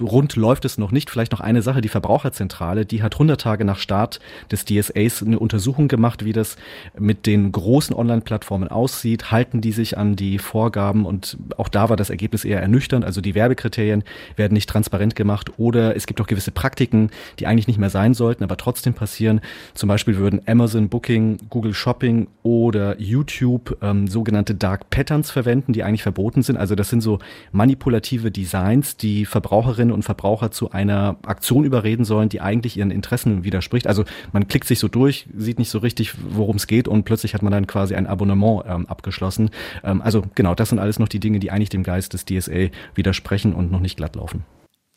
rund 0.00 0.36
läuft 0.36 0.64
es 0.64 0.78
noch 0.78 0.92
nicht. 0.92 1.10
Vielleicht 1.10 1.32
noch 1.32 1.40
eine 1.40 1.62
Sache, 1.62 1.80
die 1.80 1.88
Verbraucherzentrale, 1.88 2.86
die 2.86 3.02
hat 3.02 3.14
100 3.14 3.40
Tage 3.40 3.64
nach 3.64 3.78
Start 3.78 4.20
des 4.50 4.64
DSAs 4.64 5.22
eine 5.22 5.38
Untersuchung 5.38 5.88
gemacht, 5.88 6.24
wie 6.24 6.32
das 6.32 6.56
mit 6.98 7.26
den 7.26 7.52
großen 7.52 7.94
Online-Plattformen 7.94 8.68
aussieht. 8.68 9.30
Halten 9.30 9.60
die 9.60 9.72
sich 9.72 9.98
an 9.98 10.16
die 10.16 10.38
Vorgaben? 10.38 11.06
Und 11.06 11.36
auch 11.56 11.68
da 11.68 11.88
war 11.88 11.96
das 11.96 12.10
Ergebnis 12.10 12.44
eher 12.44 12.60
ernüchternd. 12.60 13.04
Also 13.04 13.20
die 13.20 13.34
Werbekriterien 13.34 14.04
werden 14.36 14.54
nicht 14.54 14.68
transparent 14.68 15.16
gemacht 15.16 15.58
oder 15.58 15.96
es 15.96 16.06
gibt 16.06 16.20
auch 16.20 16.26
gewisse 16.26 16.50
Praktiken, 16.50 17.10
die 17.38 17.46
eigentlich 17.46 17.66
nicht 17.66 17.78
mehr 17.78 17.90
sein 17.90 18.14
sollten, 18.14 18.44
aber 18.44 18.56
trotzdem 18.56 18.94
passieren. 18.94 19.40
Zum 19.74 19.88
Beispiel 19.88 20.16
würden 20.16 20.40
Amazon 20.46 20.88
Booking, 20.88 21.38
Google 21.50 21.74
Shopping 21.74 22.28
oder 22.42 23.00
YouTube 23.00 23.76
ähm, 23.82 24.06
sogenannte 24.06 24.54
Dark 24.54 24.90
Patterns 24.90 25.30
verwenden, 25.30 25.72
die 25.72 25.82
eigentlich 25.82 26.02
verboten 26.02 26.42
sind. 26.42 26.56
Also 26.56 26.74
das 26.74 26.90
sind 26.90 27.00
so 27.00 27.18
manipulative 27.52 28.30
Designs, 28.30 28.96
die 28.96 29.26
Verbraucher 29.26 29.71
Verbraucherinnen 29.72 29.94
und 29.94 30.02
Verbraucher 30.02 30.50
zu 30.50 30.70
einer 30.70 31.16
Aktion 31.24 31.64
überreden 31.64 32.04
sollen, 32.04 32.28
die 32.28 32.40
eigentlich 32.40 32.76
ihren 32.76 32.90
Interessen 32.90 33.44
widerspricht. 33.44 33.86
Also 33.86 34.04
man 34.32 34.46
klickt 34.46 34.66
sich 34.66 34.78
so 34.78 34.88
durch, 34.88 35.26
sieht 35.34 35.58
nicht 35.58 35.70
so 35.70 35.78
richtig, 35.78 36.14
worum 36.30 36.56
es 36.56 36.66
geht 36.66 36.88
und 36.88 37.04
plötzlich 37.04 37.34
hat 37.34 37.42
man 37.42 37.52
dann 37.52 37.66
quasi 37.66 37.94
ein 37.94 38.06
Abonnement 38.06 38.64
ähm, 38.66 38.86
abgeschlossen. 38.86 39.50
Ähm, 39.82 40.02
also 40.02 40.22
genau, 40.34 40.54
das 40.54 40.68
sind 40.68 40.78
alles 40.78 40.98
noch 40.98 41.08
die 41.08 41.20
Dinge, 41.20 41.38
die 41.38 41.50
eigentlich 41.50 41.70
dem 41.70 41.82
Geist 41.82 42.12
des 42.12 42.24
DSA 42.24 42.68
widersprechen 42.94 43.54
und 43.54 43.72
noch 43.72 43.80
nicht 43.80 43.96
glatt 43.96 44.16
laufen. 44.16 44.44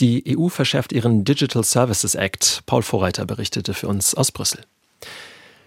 Die 0.01 0.38
EU 0.38 0.49
verschärft 0.49 0.91
ihren 0.91 1.23
Digital 1.23 1.63
Services 1.63 2.15
Act. 2.15 2.63
Paul 2.65 2.83
Vorreiter 2.83 3.25
berichtete 3.25 3.73
für 3.73 3.88
uns 3.88 4.13
aus 4.13 4.31
Brüssel. 4.31 4.61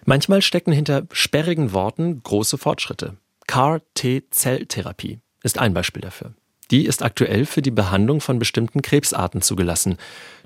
Manchmal 0.05 0.43
stecken 0.43 0.73
hinter 0.73 1.05
sperrigen 1.13 1.73
Worten 1.73 2.23
große 2.23 2.59
Fortschritte. 2.59 3.17
CAR-T-Zelltherapie 3.47 5.21
ist 5.43 5.59
ein 5.59 5.73
Beispiel 5.73 6.03
dafür. 6.03 6.35
Die 6.71 6.85
ist 6.85 7.03
aktuell 7.03 7.47
für 7.47 7.63
die 7.63 7.71
Behandlung 7.71 8.21
von 8.21 8.39
bestimmten 8.39 8.83
Krebsarten 8.83 9.41
zugelassen. 9.41 9.97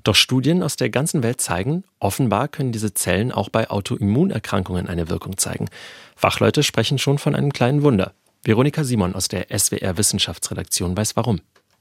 Doch 0.03 0.15
Studien 0.15 0.63
aus 0.63 0.77
der 0.77 0.89
ganzen 0.89 1.21
Welt 1.23 1.41
zeigen, 1.41 1.83
offenbar 1.99 2.47
können 2.47 2.71
diese 2.71 2.93
Zellen 2.93 3.31
auch 3.31 3.49
bei 3.49 3.69
Autoimmunerkrankungen 3.69 4.87
eine 4.87 5.09
Wirkung 5.09 5.37
zeigen. 5.37 5.67
Fachleute 6.15 6.63
sprechen 6.63 6.97
schon 6.97 7.17
von 7.17 7.35
einem 7.35 7.51
kleinen 7.51 7.83
Wunder. 7.83 8.13
Veronika 8.43 8.83
Simon 8.83 9.15
aus 9.15 9.27
der 9.27 9.47
SWR 9.57 9.97
Wissenschaftsredaktion 9.97 10.95
weiß 10.95 11.15
warum. 11.15 11.39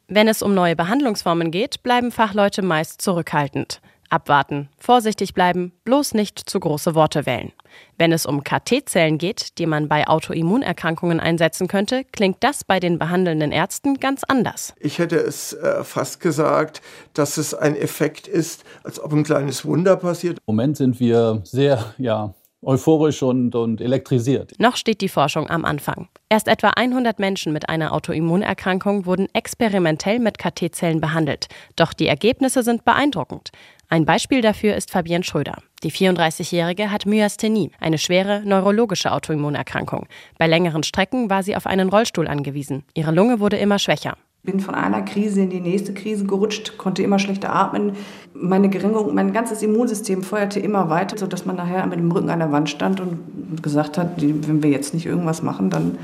Wenn 0.09 0.29
es 0.29 0.43
um 0.43 0.55
neue 0.55 0.77
Behandlungsformen 0.77 1.51
geht, 1.51 1.83
bleiben 1.83 2.13
Fachleute 2.13 2.63
meist 2.63 3.01
zurückhaltend. 3.01 3.81
Abwarten, 4.13 4.69
vorsichtig 4.79 5.33
bleiben, 5.35 5.73
bloß 5.85 6.15
nicht 6.15 6.39
zu 6.39 6.61
große 6.61 6.95
Worte 6.95 7.25
wählen. 7.25 7.53
Wenn 7.97 8.13
es 8.13 8.27
um 8.27 8.45
KT-Zellen 8.45 9.17
geht, 9.17 9.59
die 9.59 9.67
man 9.67 9.89
bei 9.89 10.07
Autoimmunerkrankungen 10.07 11.19
einsetzen 11.19 11.67
könnte, 11.67 12.05
klingt 12.13 12.37
das 12.41 12.65
bei 12.65 12.79
den 12.79 12.99
behandelnden 12.99 13.53
Ärzten 13.53 14.01
ganz 14.01 14.23
anders. 14.25 14.75
Ich 14.79 14.99
hätte 14.99 15.17
es 15.17 15.55
äh, 15.55 15.83
fast 15.83 16.21
gesagt, 16.21 16.83
dass 17.15 17.39
es 17.39 17.55
ein 17.55 17.75
Effekt 17.75 18.29
ist, 18.29 18.65
als 18.85 19.01
ob 19.01 19.13
ein 19.13 19.25
kleines 19.25 19.65
Wunder 19.65 19.97
passiert. 19.97 20.39
Im 20.39 20.55
Moment 20.55 20.77
sind 20.77 21.01
wir 21.01 21.41
sehr, 21.45 21.95
ja, 21.97 22.35
euphorisch 22.63 23.23
und, 23.23 23.55
und 23.55 23.81
elektrisiert. 23.81 24.53
Noch 24.59 24.77
steht 24.77 25.01
die 25.01 25.09
Forschung 25.09 25.51
am 25.51 25.65
Anfang. 25.65 26.09
Erst 26.29 26.49
etwa 26.49 26.71
100 26.71 27.19
Menschen 27.19 27.53
mit 27.53 27.69
einer 27.69 27.93
Autoimmunerkrankung 27.93 29.05
wurden 29.05 29.29
experimentell 29.35 30.19
mit 30.21 30.39
KT-Zellen 30.39 31.01
behandelt. 31.01 31.49
Doch 31.77 31.93
die 31.93 32.07
Ergebnisse 32.07 32.63
sind 32.63 32.85
beeindruckend. 32.85 33.51
Ein 33.93 34.07
Beispiel 34.07 34.41
dafür 34.41 34.75
ist 34.75 34.91
Fabienne 34.91 35.23
Schröder. 35.23 35.59
Die 35.83 35.93
34-Jährige 35.93 36.91
hat 36.91 37.05
Myasthenie, 37.05 37.73
eine 37.79 37.99
schwere 37.99 38.41
neurologische 38.43 39.13
Autoimmunerkrankung. 39.13 40.07
Bei 40.39 40.47
längeren 40.47 40.83
Strecken 40.83 41.29
war 41.29 41.43
sie 41.43 41.57
auf 41.57 41.67
einen 41.67 41.91
Rollstuhl 41.91 42.27
angewiesen. 42.27 42.85
Ihre 42.95 43.13
Lunge 43.13 43.39
wurde 43.39 43.59
immer 43.59 43.79
schwächer. 43.79 44.17
Bin 44.45 44.61
von 44.61 44.75
einer 44.75 45.03
Krise 45.03 45.43
in 45.43 45.51
die 45.51 45.61
nächste 45.61 45.93
Krise 45.93 46.25
gerutscht, 46.25 46.79
konnte 46.79 47.03
immer 47.03 47.19
schlechter 47.19 47.55
atmen. 47.55 47.93
Meine 48.33 48.71
Geringung, 48.71 49.15
mein 49.15 49.35
ganzes 49.35 49.63
Immunsystem 49.63 50.23
feuerte 50.23 50.59
immer 50.59 50.89
weiter, 50.89 51.19
sodass 51.19 51.45
man 51.45 51.57
nachher 51.57 51.87
mit 51.87 51.99
dem 51.99 52.11
Rücken 52.11 52.31
an 52.31 52.39
der 52.39 52.51
Wand 52.51 52.71
stand 52.71 52.99
und 52.99 53.63
gesagt 53.63 53.99
hat, 53.99 54.23
wenn 54.23 54.63
wir 54.63 54.71
jetzt 54.71 54.95
nicht 54.95 55.05
irgendwas 55.05 55.43
machen, 55.43 55.69
dann 55.69 55.99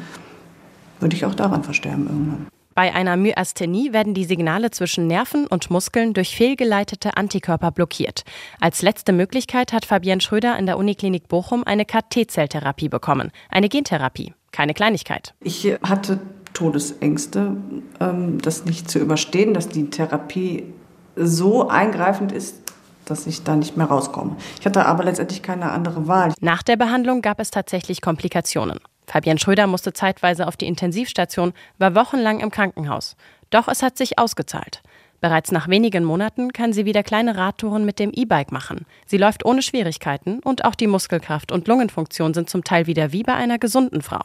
würde 1.01 1.17
ich 1.17 1.25
auch 1.25 1.35
daran 1.35 1.65
versterben 1.65 2.07
irgendwann. 2.07 2.47
Bei 2.79 2.95
einer 2.95 3.17
Myasthenie 3.17 3.93
werden 3.93 4.15
die 4.15 4.25
Signale 4.25 4.71
zwischen 4.71 5.09
Nerven 5.09 5.49
und 5.49 5.69
Muskeln 5.69 6.15
durch 6.15 6.37
fehlgeleitete 6.37 7.17
Antikörper 7.17 7.73
blockiert. 7.73 8.23
Als 8.61 8.83
letzte 8.83 9.13
Möglichkeit 9.13 9.73
hat 9.73 9.85
Fabienne 9.85 10.21
Schröder 10.21 10.57
in 10.57 10.67
der 10.67 10.79
Uniklinik 10.79 11.27
Bochum 11.27 11.65
eine 11.65 11.85
KT-Zelltherapie 11.85 12.89
bekommen. 12.89 13.33
Eine 13.49 13.69
Gentherapie. 13.69 14.33
Keine 14.53 14.75
Kleinigkeit. 14.75 15.35
Ich 15.41 15.67
hatte 15.83 16.21
Todesängste, 16.55 17.57
ähm, 17.99 18.41
das 18.41 18.65
nicht 18.65 18.89
zu 18.89 19.01
überstehen, 19.01 19.55
dass 19.55 19.69
die 19.69 19.91
Therapie 19.91 20.73
so 21.17 21.67
eingreifend 21.67 22.31
ist, 22.31 22.63
dass 23.07 23.27
ich 23.27 23.43
da 23.43 23.57
nicht 23.57 23.77
mehr 23.77 23.87
rauskomme. 23.87 24.37
Ich 24.61 24.67
hatte 24.67 24.87
aber 24.87 25.03
letztendlich 25.03 25.43
keine 25.43 25.73
andere 25.73 26.07
Wahl. 26.07 26.33
Nach 26.41 26.63
der 26.63 26.77
Behandlung 26.77 27.23
gab 27.23 27.41
es 27.41 27.51
tatsächlich 27.51 28.01
Komplikationen. 28.03 28.79
Fabienne 29.09 29.41
Schröder 29.41 29.67
musste 29.67 29.93
zeitweise 29.93 30.47
auf 30.47 30.57
die 30.57 30.67
Intensivstation, 30.67 31.55
war 31.79 31.95
wochenlang 31.95 32.41
im 32.41 32.51
Krankenhaus. 32.51 33.17
Doch 33.51 33.67
es 33.69 33.83
hat 33.83 33.97
sich 33.97 34.19
ausgezahlt. 34.19 34.83
Bereits 35.21 35.51
nach 35.51 35.67
wenigen 35.67 36.05
Monaten 36.05 36.53
kann 36.53 36.73
sie 36.73 36.85
wieder 36.85 37.03
kleine 37.03 37.37
Radtouren 37.37 37.85
mit 37.85 37.99
dem 37.99 38.13
E-Bike 38.13 38.53
machen. 38.53 38.87
Sie 39.07 39.17
läuft 39.17 39.45
ohne 39.45 39.63
Schwierigkeiten 39.63 40.39
und 40.41 40.65
auch 40.65 40.75
die 40.75 40.87
Muskelkraft 40.87 41.51
und 41.51 41.67
Lungenfunktion 41.67 42.35
sind 42.35 42.49
zum 42.49 42.63
Teil 42.63 42.87
wieder 42.87 43.13
wie 43.13 43.25
bei 43.25 43.35
einer 43.35 43.59
gesunden 43.59 44.03
Frau. 44.03 44.21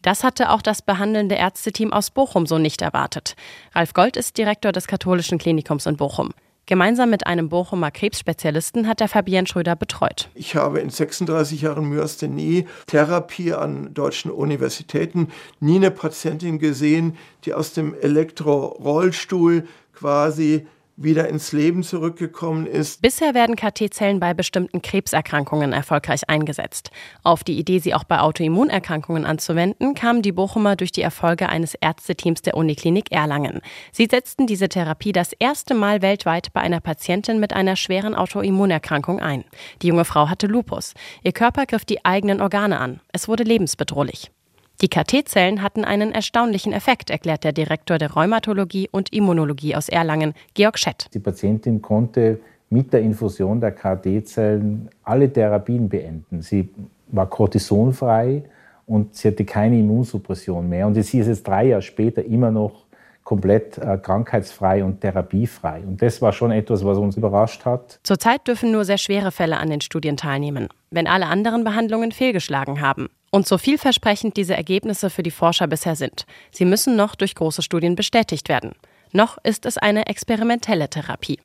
Das 0.00 0.24
hatte 0.24 0.50
auch 0.50 0.62
das 0.62 0.82
behandelnde 0.82 1.34
Ärzteteam 1.34 1.92
aus 1.92 2.10
Bochum 2.10 2.46
so 2.46 2.58
nicht 2.58 2.80
erwartet. 2.80 3.36
Ralf 3.74 3.92
Gold 3.92 4.16
ist 4.16 4.38
Direktor 4.38 4.72
des 4.72 4.86
Katholischen 4.86 5.38
Klinikums 5.38 5.86
in 5.86 5.96
Bochum. 5.96 6.30
Gemeinsam 6.66 7.10
mit 7.10 7.26
einem 7.26 7.48
Bochumer 7.48 7.90
Krebsspezialisten 7.90 8.86
hat 8.86 9.00
er 9.00 9.08
Fabienne 9.08 9.48
Schröder 9.48 9.74
betreut. 9.74 10.28
Ich 10.34 10.54
habe 10.54 10.78
in 10.78 10.90
36 10.90 11.62
Jahren 11.62 11.88
Myasthenie 11.88 12.66
Therapie 12.86 13.52
an 13.52 13.92
deutschen 13.94 14.30
Universitäten 14.30 15.28
nie 15.58 15.76
eine 15.76 15.90
Patientin 15.90 16.60
gesehen, 16.60 17.16
die 17.44 17.52
aus 17.52 17.72
dem 17.72 17.94
Elektrorollstuhl 17.94 19.66
quasi 19.92 20.66
wieder 20.96 21.28
ins 21.28 21.52
Leben 21.52 21.82
zurückgekommen 21.82 22.66
ist. 22.66 23.02
Bisher 23.02 23.34
werden 23.34 23.56
KT-Zellen 23.56 24.20
bei 24.20 24.34
bestimmten 24.34 24.82
Krebserkrankungen 24.82 25.72
erfolgreich 25.72 26.28
eingesetzt. 26.28 26.90
Auf 27.22 27.44
die 27.44 27.58
Idee, 27.58 27.78
sie 27.78 27.94
auch 27.94 28.04
bei 28.04 28.20
Autoimmunerkrankungen 28.20 29.24
anzuwenden, 29.24 29.94
kamen 29.94 30.22
die 30.22 30.32
Bochumer 30.32 30.76
durch 30.76 30.92
die 30.92 31.02
Erfolge 31.02 31.48
eines 31.48 31.74
Ärzteteams 31.74 32.42
der 32.42 32.56
Uniklinik 32.56 33.10
Erlangen. 33.10 33.60
Sie 33.90 34.06
setzten 34.10 34.46
diese 34.46 34.68
Therapie 34.68 35.12
das 35.12 35.32
erste 35.38 35.74
Mal 35.74 36.02
weltweit 36.02 36.52
bei 36.52 36.60
einer 36.60 36.80
Patientin 36.80 37.40
mit 37.40 37.52
einer 37.52 37.76
schweren 37.76 38.14
Autoimmunerkrankung 38.14 39.20
ein. 39.20 39.44
Die 39.82 39.88
junge 39.88 40.04
Frau 40.04 40.28
hatte 40.28 40.46
Lupus. 40.46 40.94
Ihr 41.22 41.32
Körper 41.32 41.66
griff 41.66 41.84
die 41.84 42.04
eigenen 42.04 42.40
Organe 42.40 42.78
an. 42.78 43.00
Es 43.12 43.28
wurde 43.28 43.44
lebensbedrohlich. 43.44 44.30
Die 44.80 44.88
KT-Zellen 44.88 45.62
hatten 45.62 45.84
einen 45.84 46.12
erstaunlichen 46.12 46.72
Effekt, 46.72 47.10
erklärt 47.10 47.44
der 47.44 47.52
Direktor 47.52 47.98
der 47.98 48.12
Rheumatologie 48.12 48.88
und 48.90 49.12
Immunologie 49.12 49.76
aus 49.76 49.88
Erlangen, 49.88 50.34
Georg 50.54 50.78
Schett. 50.78 51.06
Die 51.14 51.20
Patientin 51.20 51.80
konnte 51.80 52.40
mit 52.70 52.92
der 52.92 53.00
Infusion 53.00 53.60
der 53.60 53.72
KT-Zellen 53.72 54.88
alle 55.04 55.32
Therapien 55.32 55.88
beenden. 55.88 56.42
Sie 56.42 56.68
war 57.08 57.28
kortisonfrei 57.28 58.42
und 58.86 59.14
sie 59.14 59.28
hatte 59.28 59.44
keine 59.44 59.78
Immunsuppression 59.78 60.68
mehr. 60.68 60.86
Und 60.86 60.94
sie 60.94 61.18
ist 61.18 61.26
jetzt 61.26 61.46
drei 61.46 61.66
Jahre 61.66 61.82
später 61.82 62.24
immer 62.24 62.50
noch 62.50 62.86
komplett 63.24 63.78
äh, 63.78 63.98
krankheitsfrei 63.98 64.82
und 64.82 65.00
therapiefrei. 65.00 65.82
Und 65.86 66.02
das 66.02 66.20
war 66.20 66.32
schon 66.32 66.50
etwas, 66.50 66.84
was 66.84 66.98
uns 66.98 67.16
überrascht 67.16 67.64
hat. 67.64 68.00
Zurzeit 68.02 68.46
dürfen 68.48 68.72
nur 68.72 68.84
sehr 68.84 68.98
schwere 68.98 69.30
Fälle 69.30 69.58
an 69.58 69.70
den 69.70 69.80
Studien 69.80 70.16
teilnehmen, 70.16 70.68
wenn 70.90 71.06
alle 71.06 71.26
anderen 71.26 71.62
Behandlungen 71.62 72.10
fehlgeschlagen 72.10 72.80
haben. 72.80 73.08
Und 73.34 73.48
so 73.48 73.56
vielversprechend 73.56 74.36
diese 74.36 74.54
Ergebnisse 74.54 75.08
für 75.08 75.22
die 75.22 75.30
Forscher 75.30 75.66
bisher 75.66 75.96
sind, 75.96 76.26
sie 76.50 76.66
müssen 76.66 76.96
noch 76.96 77.14
durch 77.14 77.34
große 77.34 77.62
Studien 77.62 77.96
bestätigt 77.96 78.50
werden. 78.50 78.72
Noch 79.10 79.38
ist 79.42 79.64
es 79.64 79.78
eine 79.78 80.06
experimentelle 80.06 80.90
Therapie. 80.90 81.40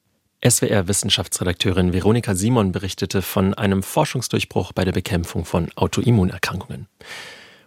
SWR-Wissenschaftsredakteurin 0.46 1.94
Veronika 1.94 2.36
Simon 2.36 2.74
berichtete 2.74 3.22
von 3.22 3.54
einem 3.54 3.84
Forschungsdurchbruch 3.84 4.74
bei 4.74 4.84
der 4.84 4.92
Bekämpfung 4.92 5.46
von 5.46 5.72
Autoimmunerkrankungen. 5.76 6.88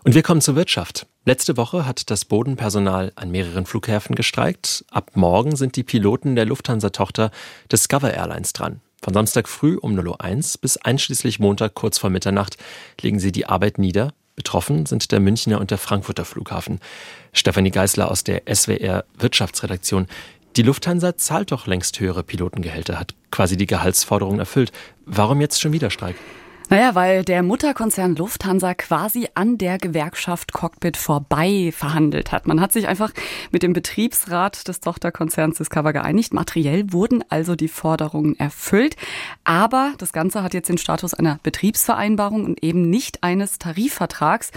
Und 0.05 0.15
wir 0.15 0.23
kommen 0.23 0.43
zur 0.43 0.55
Wirtschaft. 0.55 1.07
Letzte 1.25 1.57
Woche 1.57 1.87
hat 1.87 2.11
das 2.11 2.27
Bodenpersonal 2.27 3.13
an 3.17 3.31
mehreren 3.31 3.65
Flughäfen 3.65 4.15
gestreikt. 4.17 4.85
Ab 4.91 5.13
morgen 5.15 5.57
sind 5.57 5.77
die 5.77 5.83
Piloten 5.83 6.37
der 6.37 6.45
Lufthansa-Tochter 6.45 7.31
Discover 7.73 8.13
Airlines 8.13 8.53
dran. 8.53 8.83
Von 9.03 9.15
Samstag 9.15 9.49
früh 9.49 9.77
um 9.77 9.99
0.01 9.99 10.55
Uhr 10.55 10.61
bis 10.61 10.77
einschließlich 10.77 11.39
Montag 11.39 11.75
kurz 11.75 11.99
vor 11.99 12.11
Mitternacht 12.11 12.59
legen 13.01 13.19
sie 13.19 13.33
die 13.33 13.47
Arbeit 13.47 13.79
nieder. 13.79 14.13
Betroffen 14.37 14.85
sind 14.85 15.11
der 15.11 15.21
Münchner 15.21 15.59
und 15.59 15.71
der 15.71 15.79
Frankfurter 15.79 16.27
Flughafen. 16.27 16.81
Stefanie 17.33 17.71
Geisler 17.71 18.11
aus 18.11 18.25
der 18.25 18.43
SWR 18.53 19.05
Wirtschaftsredaktion. 19.19 20.07
Die 20.57 20.63
Lufthansa 20.63 21.17
zahlt 21.17 21.53
doch 21.53 21.67
längst 21.67 21.99
höhere 22.01 22.23
Pilotengehälter, 22.23 22.99
hat 22.99 23.15
quasi 23.31 23.57
die 23.57 23.67
Gehaltsforderung 23.67 24.39
erfüllt. 24.39 24.73
Warum 25.07 25.41
jetzt 25.41 25.61
schon 25.61 25.73
wieder 25.73 25.91
Streik? 25.91 26.17
Naja, 26.73 26.95
weil 26.95 27.25
der 27.25 27.43
Mutterkonzern 27.43 28.15
Lufthansa 28.15 28.75
quasi 28.75 29.27
an 29.35 29.59
der 29.59 29.77
Gewerkschaft 29.77 30.53
Cockpit 30.53 30.97
vorbei 30.97 31.73
verhandelt 31.77 32.31
hat. 32.31 32.47
Man 32.47 32.61
hat 32.61 32.73
sich 32.73 32.87
einfach 32.87 33.11
mit 33.51 33.65
dem 33.65 33.73
Betriebsrat 33.73 34.69
des 34.69 34.79
Tochterkonzerns 34.79 35.59
Discover 35.59 35.93
geeinigt. 35.93 36.33
Materiell 36.33 36.93
wurden 36.93 37.25
also 37.29 37.57
die 37.57 37.67
Forderungen 37.67 38.39
erfüllt. 38.39 38.95
Aber 39.43 39.95
das 39.99 40.13
Ganze 40.13 40.45
hat 40.45 40.55
jetzt 40.55 40.69
den 40.69 40.79
Status 40.79 41.13
einer 41.13 41.41
Betriebsvereinbarung 41.43 42.45
und 42.45 42.63
eben 42.63 42.89
nicht 42.89 43.25
eines 43.25 43.59
Tarifvertrags. 43.59 44.53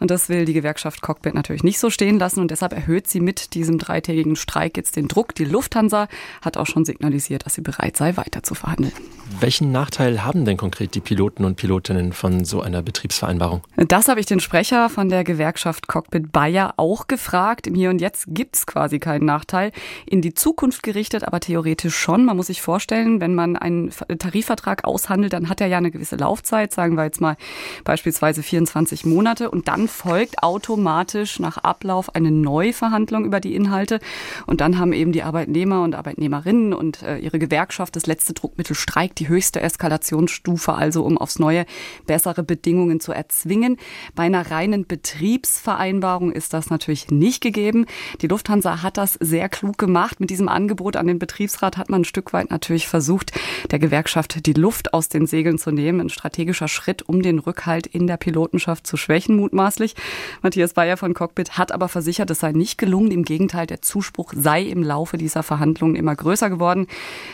Und 0.00 0.10
das 0.10 0.28
will 0.28 0.44
die 0.44 0.52
Gewerkschaft 0.52 1.00
Cockpit 1.00 1.32
natürlich 1.32 1.64
nicht 1.64 1.78
so 1.78 1.88
stehen 1.88 2.18
lassen. 2.18 2.40
Und 2.40 2.50
deshalb 2.50 2.74
erhöht 2.74 3.08
sie 3.08 3.20
mit 3.20 3.54
diesem 3.54 3.78
dreitägigen 3.78 4.36
Streik 4.36 4.76
jetzt 4.76 4.96
den 4.96 5.08
Druck. 5.08 5.34
Die 5.34 5.46
Lufthansa 5.46 6.08
hat 6.42 6.58
auch 6.58 6.66
schon 6.66 6.84
signalisiert, 6.84 7.46
dass 7.46 7.54
sie 7.54 7.62
bereit 7.62 7.96
sei, 7.96 8.18
weiter 8.18 8.42
zu 8.42 8.54
verhandeln. 8.54 8.92
Welchen 9.40 9.72
Nachteil 9.72 10.22
haben 10.24 10.44
denn 10.44 10.58
konkret 10.58 10.94
die 10.94 11.00
Piloten 11.00 11.46
und 11.46 11.53
und 11.54 11.56
Pilotinnen 11.56 12.12
von 12.12 12.44
so 12.44 12.60
einer 12.60 12.82
Betriebsvereinbarung? 12.82 13.62
Das 13.76 14.08
habe 14.08 14.20
ich 14.20 14.26
den 14.26 14.40
Sprecher 14.40 14.88
von 14.90 15.08
der 15.08 15.24
Gewerkschaft 15.24 15.86
Cockpit 15.86 16.32
Bayer 16.32 16.74
auch 16.76 17.06
gefragt. 17.06 17.66
Im 17.66 17.74
Hier 17.74 17.90
und 17.90 18.00
Jetzt 18.00 18.26
gibt 18.28 18.56
es 18.56 18.66
quasi 18.66 18.98
keinen 18.98 19.24
Nachteil. 19.24 19.70
In 20.06 20.20
die 20.20 20.34
Zukunft 20.34 20.82
gerichtet, 20.82 21.24
aber 21.24 21.40
theoretisch 21.40 21.96
schon. 21.96 22.24
Man 22.24 22.36
muss 22.36 22.48
sich 22.48 22.60
vorstellen, 22.60 23.20
wenn 23.20 23.34
man 23.34 23.56
einen 23.56 23.90
Tarifvertrag 24.18 24.84
aushandelt, 24.84 25.32
dann 25.32 25.48
hat 25.48 25.60
er 25.60 25.68
ja 25.68 25.78
eine 25.78 25.90
gewisse 25.90 26.16
Laufzeit, 26.16 26.72
sagen 26.72 26.96
wir 26.96 27.04
jetzt 27.04 27.20
mal 27.20 27.36
beispielsweise 27.84 28.42
24 28.42 29.06
Monate. 29.06 29.50
Und 29.50 29.68
dann 29.68 29.86
folgt 29.88 30.42
automatisch 30.42 31.38
nach 31.38 31.58
Ablauf 31.58 32.14
eine 32.14 32.30
Neuverhandlung 32.30 33.24
über 33.24 33.40
die 33.40 33.54
Inhalte. 33.54 34.00
Und 34.46 34.60
dann 34.60 34.78
haben 34.78 34.92
eben 34.92 35.12
die 35.12 35.22
Arbeitnehmer 35.22 35.82
und 35.82 35.94
Arbeitnehmerinnen 35.94 36.72
und 36.72 37.02
äh, 37.02 37.18
ihre 37.18 37.38
Gewerkschaft 37.38 37.94
das 37.96 38.06
letzte 38.06 38.34
Druckmittel 38.34 38.74
Streik, 38.74 39.14
die 39.14 39.28
höchste 39.28 39.60
Eskalationsstufe, 39.60 40.74
also 40.74 41.04
um 41.04 41.16
aufs 41.16 41.38
neue, 41.44 41.66
bessere 42.06 42.42
Bedingungen 42.42 43.00
zu 43.00 43.12
erzwingen. 43.12 43.76
Bei 44.14 44.24
einer 44.24 44.50
reinen 44.50 44.86
Betriebsvereinbarung 44.86 46.32
ist 46.32 46.54
das 46.54 46.70
natürlich 46.70 47.10
nicht 47.10 47.42
gegeben. 47.42 47.84
Die 48.22 48.28
Lufthansa 48.28 48.82
hat 48.82 48.96
das 48.96 49.14
sehr 49.20 49.50
klug 49.50 49.76
gemacht. 49.76 50.20
Mit 50.20 50.30
diesem 50.30 50.48
Angebot 50.48 50.96
an 50.96 51.06
den 51.06 51.18
Betriebsrat 51.18 51.76
hat 51.76 51.90
man 51.90 52.00
ein 52.00 52.04
Stück 52.04 52.32
weit 52.32 52.50
natürlich 52.50 52.88
versucht, 52.88 53.32
der 53.70 53.78
Gewerkschaft 53.78 54.46
die 54.46 54.54
Luft 54.54 54.94
aus 54.94 55.10
den 55.10 55.26
Segeln 55.26 55.58
zu 55.58 55.70
nehmen. 55.70 56.00
Ein 56.00 56.08
strategischer 56.08 56.68
Schritt, 56.68 57.02
um 57.02 57.20
den 57.20 57.38
Rückhalt 57.38 57.86
in 57.86 58.06
der 58.06 58.16
Pilotenschaft 58.16 58.86
zu 58.86 58.96
schwächen, 58.96 59.36
mutmaßlich. 59.36 59.94
Matthias 60.40 60.72
Bayer 60.72 60.96
von 60.96 61.12
Cockpit 61.12 61.58
hat 61.58 61.72
aber 61.72 61.88
versichert, 61.88 62.30
es 62.30 62.40
sei 62.40 62.52
nicht 62.52 62.78
gelungen. 62.78 63.10
Im 63.10 63.24
Gegenteil, 63.24 63.66
der 63.66 63.82
Zuspruch 63.82 64.32
sei 64.34 64.62
im 64.62 64.82
Laufe 64.82 65.18
dieser 65.18 65.42
Verhandlungen 65.42 65.94
immer 65.94 66.16
größer 66.16 66.48
geworden. 66.48 66.86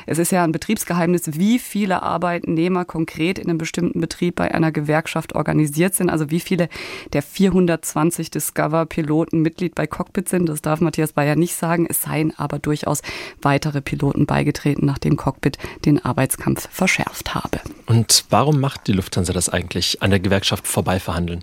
Es 0.06 0.18
ist 0.18 0.32
ja 0.32 0.42
ein 0.42 0.52
Betriebsgeheimnis, 0.52 1.38
wie 1.38 1.60
viele 1.60 2.02
Arbeitnehmer 2.02 2.84
konkret 2.84 3.38
in 3.38 3.48
einem 3.48 3.58
bestimmten 3.58 3.99
Betrieb 4.00 4.36
bei 4.36 4.52
einer 4.54 4.72
Gewerkschaft 4.72 5.34
organisiert 5.34 5.94
sind. 5.94 6.10
Also 6.10 6.30
wie 6.30 6.40
viele 6.40 6.68
der 7.12 7.22
420 7.22 8.30
Discover-Piloten 8.30 9.42
Mitglied 9.42 9.74
bei 9.74 9.86
Cockpit 9.86 10.28
sind, 10.28 10.48
das 10.48 10.62
darf 10.62 10.80
Matthias 10.80 11.12
Bayer 11.12 11.36
nicht 11.36 11.54
sagen. 11.54 11.86
Es 11.88 12.02
seien 12.02 12.32
aber 12.38 12.58
durchaus 12.58 13.02
weitere 13.42 13.80
Piloten 13.80 14.26
beigetreten, 14.26 14.86
nachdem 14.86 15.16
Cockpit 15.16 15.58
den 15.84 16.04
Arbeitskampf 16.04 16.68
verschärft 16.70 17.34
habe. 17.34 17.60
Und 17.86 18.24
warum 18.30 18.60
macht 18.60 18.86
die 18.86 18.92
Lufthansa 18.92 19.32
das 19.32 19.48
eigentlich, 19.48 20.02
an 20.02 20.10
der 20.10 20.20
Gewerkschaft 20.20 20.66
vorbei 20.66 21.00
verhandeln? 21.00 21.42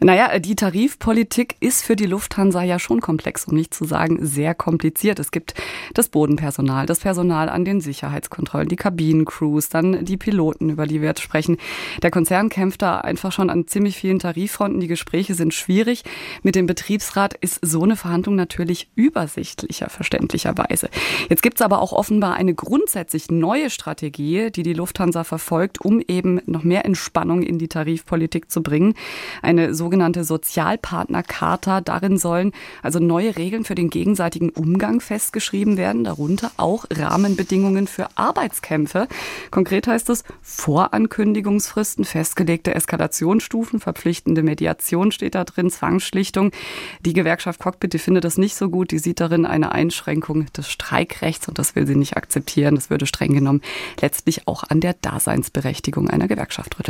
Naja, 0.00 0.38
die 0.38 0.54
Tarifpolitik 0.54 1.56
ist 1.60 1.84
für 1.84 1.96
die 1.96 2.06
Lufthansa 2.06 2.62
ja 2.62 2.78
schon 2.78 3.00
komplex, 3.00 3.46
um 3.46 3.56
nicht 3.56 3.74
zu 3.74 3.84
sagen 3.84 4.24
sehr 4.24 4.54
kompliziert. 4.54 5.18
Es 5.18 5.30
gibt 5.30 5.54
das 5.94 6.08
Bodenpersonal, 6.08 6.86
das 6.86 7.00
Personal 7.00 7.48
an 7.48 7.64
den 7.64 7.80
Sicherheitskontrollen, 7.80 8.68
die 8.68 8.76
Kabinencrews, 8.76 9.68
dann 9.68 10.04
die 10.04 10.16
Piloten, 10.16 10.70
über 10.70 10.86
die 10.86 11.00
wir 11.00 11.08
jetzt 11.08 11.22
sprechen. 11.22 11.56
Der 12.02 12.10
Konzern 12.10 12.48
kämpft 12.48 12.82
da 12.82 12.98
einfach 12.98 13.32
schon 13.32 13.50
an 13.50 13.66
ziemlich 13.66 13.96
vielen 13.96 14.18
Tariffronten. 14.18 14.80
Die 14.80 14.86
Gespräche 14.86 15.34
sind 15.34 15.54
schwierig. 15.54 16.04
Mit 16.42 16.54
dem 16.54 16.66
Betriebsrat 16.66 17.34
ist 17.34 17.58
so 17.62 17.82
eine 17.82 17.96
Verhandlung 17.96 18.34
natürlich 18.36 18.88
übersichtlicher, 18.94 19.88
verständlicherweise. 19.88 20.88
Jetzt 21.28 21.42
gibt 21.42 21.58
es 21.58 21.62
aber 21.62 21.80
auch 21.80 21.92
offenbar 21.92 22.34
eine 22.34 22.54
grundsätzlich 22.54 23.30
neue 23.30 23.70
Strategie, 23.70 24.50
die 24.50 24.62
die 24.62 24.74
Lufthansa 24.74 25.24
verfolgt, 25.24 25.80
um 25.80 26.00
eben 26.06 26.40
noch 26.46 26.62
mehr 26.62 26.84
Entspannung 26.84 27.42
in 27.42 27.58
die 27.58 27.68
Tarifpolitik 27.68 28.50
zu 28.50 28.62
bringen. 28.62 28.94
Eine 29.42 29.74
sogenannte 29.74 30.24
Sozialpartnercharta. 30.24 31.80
Darin 31.80 32.18
sollen 32.18 32.52
also 32.82 32.98
neue 32.98 33.36
Regeln 33.36 33.64
für 33.64 33.74
den 33.74 33.90
gegenseitigen 33.90 34.50
Umgang 34.50 35.00
festgeschrieben 35.00 35.76
werden, 35.76 36.04
darunter 36.04 36.50
auch 36.56 36.84
Rahmenbedingungen 36.90 37.86
für 37.86 38.08
Arbeitskämpfe. 38.14 39.08
Konkret 39.50 39.86
heißt 39.86 40.10
es 40.10 40.24
Vorankündigungsfristen, 41.78 42.04
festgelegte 42.04 42.74
Eskalationsstufen, 42.74 43.80
verpflichtende 43.80 44.42
Mediation 44.42 45.12
steht 45.12 45.34
da 45.34 45.44
drin, 45.44 45.70
Zwangsschlichtung. 45.70 46.50
Die 47.04 47.12
Gewerkschaft 47.12 47.60
Cockpit, 47.60 47.92
die 47.92 47.98
findet 47.98 48.24
das 48.24 48.36
nicht 48.36 48.56
so 48.56 48.68
gut. 48.68 48.90
Die 48.90 48.98
sieht 48.98 49.20
darin 49.20 49.46
eine 49.46 49.72
Einschränkung 49.72 50.46
des 50.52 50.68
Streikrechts 50.68 51.48
und 51.48 51.58
das 51.58 51.76
will 51.76 51.86
sie 51.86 51.94
nicht 51.94 52.16
akzeptieren. 52.16 52.74
Das 52.74 52.90
würde 52.90 53.06
streng 53.06 53.32
genommen 53.32 53.62
letztlich 54.00 54.48
auch 54.48 54.64
an 54.64 54.80
der 54.80 54.94
Daseinsberechtigung 54.94 56.10
einer 56.10 56.26
Gewerkschaft 56.26 56.78
rütteln. 56.78 56.86